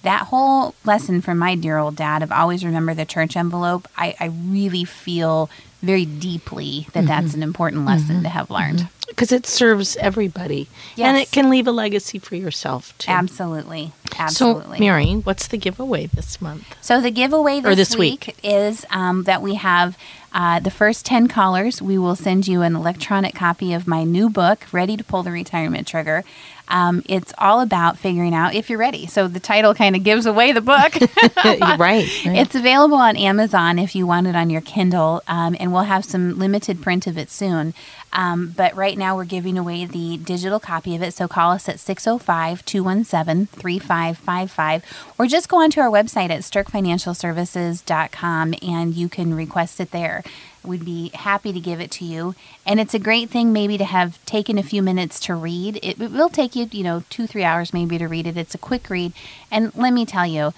that 0.08 0.28
whole 0.28 0.74
lesson 0.86 1.20
from 1.20 1.38
my 1.38 1.54
dear 1.56 1.78
old 1.78 1.98
dad 1.98 2.24
of 2.24 2.32
always 2.32 2.64
remember 2.64 2.94
the 2.94 3.06
church 3.06 3.36
envelope, 3.36 3.90
I, 3.98 4.16
I 4.22 4.26
really 4.28 4.86
feel 4.86 5.50
very 5.82 6.06
deeply 6.06 6.88
that 6.94 7.02
mm-hmm. 7.02 7.08
that's 7.08 7.34
an 7.34 7.44
important 7.44 7.86
lesson 7.86 8.08
to 8.08 8.14
mm-hmm. 8.14 8.26
have 8.28 8.50
learned. 8.50 8.80
Mm-hmm. 8.80 9.10
Because 9.10 9.34
it 9.34 9.46
serves 9.46 9.98
everybody. 9.98 10.70
And 10.98 11.18
it 11.18 11.32
can 11.32 11.50
leave 11.50 11.68
a 11.68 11.72
legacy 11.72 12.20
for 12.20 12.36
yourself, 12.36 12.98
too. 12.98 13.12
Absolutely. 13.12 13.92
Absolutely. 14.18 14.78
So, 14.78 14.84
Mary, 14.84 15.14
what's 15.14 15.48
the 15.48 15.58
giveaway 15.58 16.08
this 16.08 16.42
month? 16.42 16.76
So 16.82 17.02
the 17.02 17.12
giveaway 17.12 17.60
this, 17.60 17.72
Or 17.72 17.76
this 17.76 17.96
week, 17.96 18.28
week. 18.28 18.40
is 18.44 18.86
um, 18.90 19.24
that 19.24 19.42
we 19.42 19.56
have 19.56 19.98
uh, 20.34 20.60
the 20.60 20.72
first 20.72 21.06
10 21.06 21.28
callers. 21.28 21.82
We 21.82 21.98
will 21.98 22.16
send 22.16 22.48
you 22.48 22.62
an 22.62 22.76
electronic 22.76 23.34
copy 23.34 23.74
of 23.74 23.88
my 23.88 24.04
new 24.04 24.30
book, 24.30 24.66
Ready 24.72 24.98
to 24.98 25.04
Pull 25.04 25.24
the 25.24 25.32
Retirement 25.32 25.88
Trigger. 25.88 26.24
Um, 26.70 27.02
it's 27.08 27.34
all 27.38 27.62
about 27.62 27.98
figuring 27.98 28.34
out 28.34 28.54
if 28.54 28.70
you're 28.70 28.80
ready. 28.80 29.08
So 29.08 29.28
the 29.28 29.40
title 29.40 29.74
kind 29.74 29.96
of 29.96 30.04
gives 30.04 30.26
away 30.26 30.52
the 30.52 30.62
book. 30.62 30.96
right. 31.46 31.80
right. 31.80 32.06
It's 32.26 32.56
available 32.56 32.98
on 32.98 33.16
Amazon 33.16 33.80
if 33.80 33.96
you 33.96 34.06
want 34.06 34.28
it 34.28 34.36
on 34.36 34.50
your 34.50 34.62
Kindle, 34.62 35.24
um, 35.28 35.56
and 35.60 35.72
we'll 35.72 35.84
have 35.84 36.04
some 36.04 36.38
limited 36.38 36.82
print 36.82 37.08
of 37.08 37.18
it 37.18 37.30
soon. 37.30 37.74
Um, 38.14 38.54
but 38.56 38.76
right 38.76 38.98
now, 38.98 39.16
we're 39.16 39.26
giving 39.26 39.58
away 39.58 39.86
the 39.86 40.18
digital 40.18 40.60
copy 40.60 40.96
of 40.96 41.02
it. 41.02 41.14
So 41.14 41.28
call 41.28 41.52
us 41.52 41.70
at 41.70 41.80
605 41.80 42.66
217 42.66 43.48
3555 43.98 44.84
or 45.18 45.26
just 45.28 45.50
go 45.50 45.58
onto 45.58 45.80
our 45.80 45.90
website 45.90 46.30
at 46.30 46.42
sterkfinancialservices.com 46.42 48.56
and 48.62 48.94
you 48.94 49.10
can 49.10 49.34
request 49.34 49.80
it 49.80 49.90
there. 49.92 50.24
We'd 50.64 50.86
be 50.86 51.10
happy 51.14 51.54
to 51.54 51.60
give 51.60 51.80
it 51.80 51.92
to 51.92 52.06
you. 52.06 52.36
And 52.66 52.80
it's 52.80 52.94
a 52.94 53.00
great 53.00 53.30
thing 53.30 53.54
maybe 53.54 53.78
to 53.78 53.86
have 53.86 54.24
taken 54.26 54.58
a 54.58 54.64
few 54.64 54.84
minutes 54.84 55.20
to 55.22 55.36
read. 55.36 55.78
It, 55.78 56.02
it 56.02 56.12
will 56.12 56.30
take 56.30 56.56
you, 56.56 56.68
you 56.72 56.84
know, 56.84 57.04
two, 57.10 57.28
three 57.28 57.44
hours 57.44 57.74
maybe 57.74 57.98
to 57.98 58.08
read 58.08 58.28
it. 58.28 58.38
It's 58.38 58.56
a 58.56 58.60
quick 58.60 58.90
read. 58.90 59.14
And 59.50 59.74
let 59.76 59.94
me 59.94 60.06
tell 60.06 60.28
you, 60.28 60.54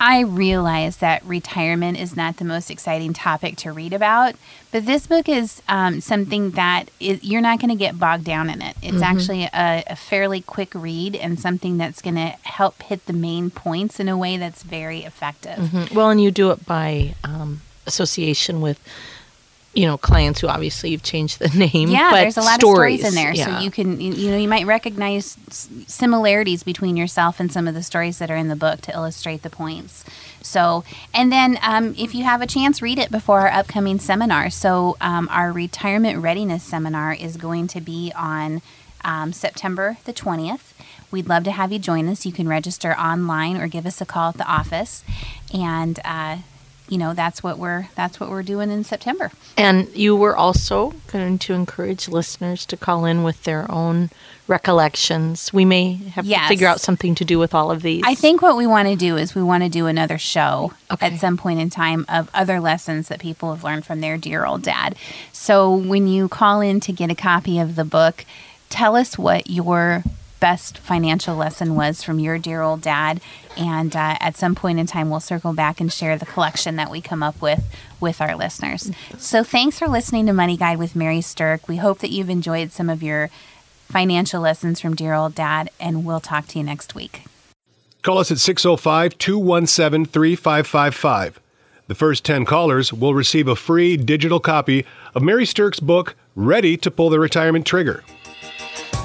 I 0.00 0.20
realize 0.20 0.96
that 0.96 1.22
retirement 1.26 2.00
is 2.00 2.16
not 2.16 2.38
the 2.38 2.44
most 2.46 2.70
exciting 2.70 3.12
topic 3.12 3.56
to 3.58 3.70
read 3.70 3.92
about, 3.92 4.34
but 4.72 4.86
this 4.86 5.06
book 5.06 5.28
is 5.28 5.60
um, 5.68 6.00
something 6.00 6.52
that 6.52 6.90
is, 6.98 7.22
you're 7.22 7.42
not 7.42 7.60
going 7.60 7.68
to 7.68 7.76
get 7.76 7.98
bogged 7.98 8.24
down 8.24 8.48
in 8.48 8.62
it. 8.62 8.76
It's 8.82 8.94
mm-hmm. 8.94 9.02
actually 9.02 9.42
a, 9.44 9.84
a, 9.86 9.96
fairly 9.96 10.40
quick 10.40 10.74
read 10.74 11.14
and 11.14 11.38
something 11.38 11.76
that's 11.76 12.00
going 12.00 12.14
to 12.14 12.34
help 12.44 12.82
hit 12.82 13.04
the 13.04 13.12
main 13.12 13.50
points 13.50 14.00
in 14.00 14.08
a 14.08 14.16
way 14.16 14.38
that's 14.38 14.62
very 14.62 15.00
effective. 15.00 15.58
Mm-hmm. 15.58 15.94
Well, 15.94 16.08
and 16.08 16.22
you 16.22 16.30
do 16.30 16.50
it 16.50 16.64
by 16.64 17.14
um, 17.22 17.60
association 17.86 18.62
with 18.62 18.80
you 19.72 19.86
know 19.86 19.96
clients 19.96 20.40
who 20.40 20.48
obviously 20.48 20.90
you've 20.90 21.02
changed 21.02 21.38
the 21.38 21.48
name. 21.72 21.90
Yeah, 21.90 22.10
there's 22.12 22.36
a 22.36 22.40
lot 22.40 22.60
stories. 22.60 23.04
of 23.04 23.06
stories 23.06 23.08
in 23.08 23.14
there, 23.14 23.34
yeah. 23.34 23.58
so 23.58 23.64
you 23.64 23.70
can 23.70 24.00
you 24.00 24.30
know 24.30 24.36
you 24.36 24.48
might 24.48 24.66
recognize 24.66 25.36
similarities 25.86 26.62
between 26.62 26.96
yourself 26.96 27.38
and 27.38 27.52
some 27.52 27.68
of 27.68 27.74
the 27.74 27.82
stories 27.82 28.18
that 28.18 28.30
are 28.30 28.36
in 28.36 28.48
the 28.48 28.56
book 28.56 28.80
to 28.82 28.92
illustrate 28.92 29.42
the 29.42 29.50
points. 29.50 30.04
So, 30.42 30.84
and 31.14 31.30
then 31.30 31.58
um, 31.62 31.94
if 31.98 32.14
you 32.14 32.24
have 32.24 32.42
a 32.42 32.46
chance, 32.46 32.82
read 32.82 32.98
it 32.98 33.10
before 33.10 33.40
our 33.40 33.52
upcoming 33.52 33.98
seminar. 33.98 34.50
So, 34.50 34.96
um, 35.00 35.28
our 35.30 35.52
retirement 35.52 36.18
readiness 36.18 36.64
seminar 36.64 37.12
is 37.12 37.36
going 37.36 37.66
to 37.68 37.80
be 37.80 38.12
on 38.16 38.62
um, 39.04 39.32
September 39.32 39.98
the 40.04 40.12
twentieth. 40.12 40.74
We'd 41.12 41.28
love 41.28 41.44
to 41.44 41.52
have 41.52 41.72
you 41.72 41.78
join 41.78 42.08
us. 42.08 42.24
You 42.24 42.32
can 42.32 42.48
register 42.48 42.92
online 42.92 43.56
or 43.56 43.66
give 43.66 43.84
us 43.84 44.00
a 44.00 44.06
call 44.06 44.30
at 44.30 44.36
the 44.36 44.46
office, 44.46 45.04
and 45.52 46.00
uh, 46.04 46.38
you 46.90 46.98
know 46.98 47.14
that's 47.14 47.42
what 47.42 47.58
we're 47.58 47.86
that's 47.94 48.20
what 48.20 48.28
we're 48.28 48.42
doing 48.42 48.70
in 48.70 48.84
September. 48.84 49.30
And 49.56 49.88
you 49.96 50.14
were 50.14 50.36
also 50.36 50.92
going 51.06 51.38
to 51.38 51.54
encourage 51.54 52.08
listeners 52.08 52.66
to 52.66 52.76
call 52.76 53.04
in 53.04 53.22
with 53.22 53.44
their 53.44 53.70
own 53.70 54.10
recollections. 54.48 55.52
We 55.52 55.64
may 55.64 55.94
have 55.94 56.26
yes. 56.26 56.42
to 56.42 56.48
figure 56.48 56.66
out 56.66 56.80
something 56.80 57.14
to 57.14 57.24
do 57.24 57.38
with 57.38 57.54
all 57.54 57.70
of 57.70 57.82
these. 57.82 58.02
I 58.04 58.16
think 58.16 58.42
what 58.42 58.56
we 58.56 58.66
want 58.66 58.88
to 58.88 58.96
do 58.96 59.16
is 59.16 59.34
we 59.34 59.42
want 59.42 59.62
to 59.62 59.68
do 59.70 59.86
another 59.86 60.18
show 60.18 60.72
okay. 60.90 61.06
at 61.06 61.20
some 61.20 61.36
point 61.36 61.60
in 61.60 61.70
time 61.70 62.04
of 62.08 62.28
other 62.34 62.58
lessons 62.58 63.08
that 63.08 63.20
people 63.20 63.54
have 63.54 63.62
learned 63.62 63.86
from 63.86 64.00
their 64.00 64.18
dear 64.18 64.44
old 64.44 64.62
dad. 64.62 64.96
So 65.32 65.72
when 65.72 66.08
you 66.08 66.28
call 66.28 66.60
in 66.60 66.80
to 66.80 66.92
get 66.92 67.10
a 67.10 67.14
copy 67.14 67.60
of 67.60 67.76
the 67.76 67.84
book, 67.84 68.24
tell 68.68 68.96
us 68.96 69.16
what 69.16 69.48
your 69.48 70.02
best 70.40 70.78
financial 70.78 71.36
lesson 71.36 71.74
was 71.74 72.02
from 72.02 72.18
your 72.18 72.38
dear 72.38 72.62
old 72.62 72.80
dad. 72.80 73.20
And 73.56 73.94
uh, 73.94 74.16
at 74.20 74.36
some 74.36 74.54
point 74.54 74.78
in 74.78 74.86
time, 74.86 75.10
we'll 75.10 75.20
circle 75.20 75.52
back 75.52 75.80
and 75.80 75.92
share 75.92 76.16
the 76.16 76.26
collection 76.26 76.76
that 76.76 76.90
we 76.90 77.00
come 77.00 77.22
up 77.22 77.40
with 77.40 77.62
with 78.00 78.20
our 78.20 78.34
listeners. 78.34 78.90
So 79.18 79.44
thanks 79.44 79.78
for 79.78 79.86
listening 79.86 80.26
to 80.26 80.32
Money 80.32 80.56
Guide 80.56 80.78
with 80.78 80.96
Mary 80.96 81.20
Sterk. 81.20 81.68
We 81.68 81.76
hope 81.76 81.98
that 81.98 82.10
you've 82.10 82.30
enjoyed 82.30 82.72
some 82.72 82.88
of 82.88 83.02
your 83.02 83.28
financial 83.88 84.40
lessons 84.40 84.80
from 84.80 84.94
dear 84.94 85.14
old 85.14 85.34
dad, 85.34 85.70
and 85.78 86.04
we'll 86.04 86.20
talk 86.20 86.46
to 86.48 86.58
you 86.58 86.64
next 86.64 86.94
week. 86.94 87.24
Call 88.02 88.18
us 88.18 88.30
at 88.30 88.38
605 88.38 89.18
217 89.18 90.06
3555. 90.06 91.40
The 91.88 91.94
first 91.94 92.24
10 92.24 92.44
callers 92.44 92.92
will 92.92 93.14
receive 93.14 93.48
a 93.48 93.56
free 93.56 93.96
digital 93.96 94.38
copy 94.38 94.86
of 95.14 95.22
Mary 95.22 95.44
Sterk's 95.44 95.80
book, 95.80 96.14
Ready 96.36 96.76
to 96.78 96.90
Pull 96.90 97.10
the 97.10 97.18
Retirement 97.18 97.66
Trigger. 97.66 98.04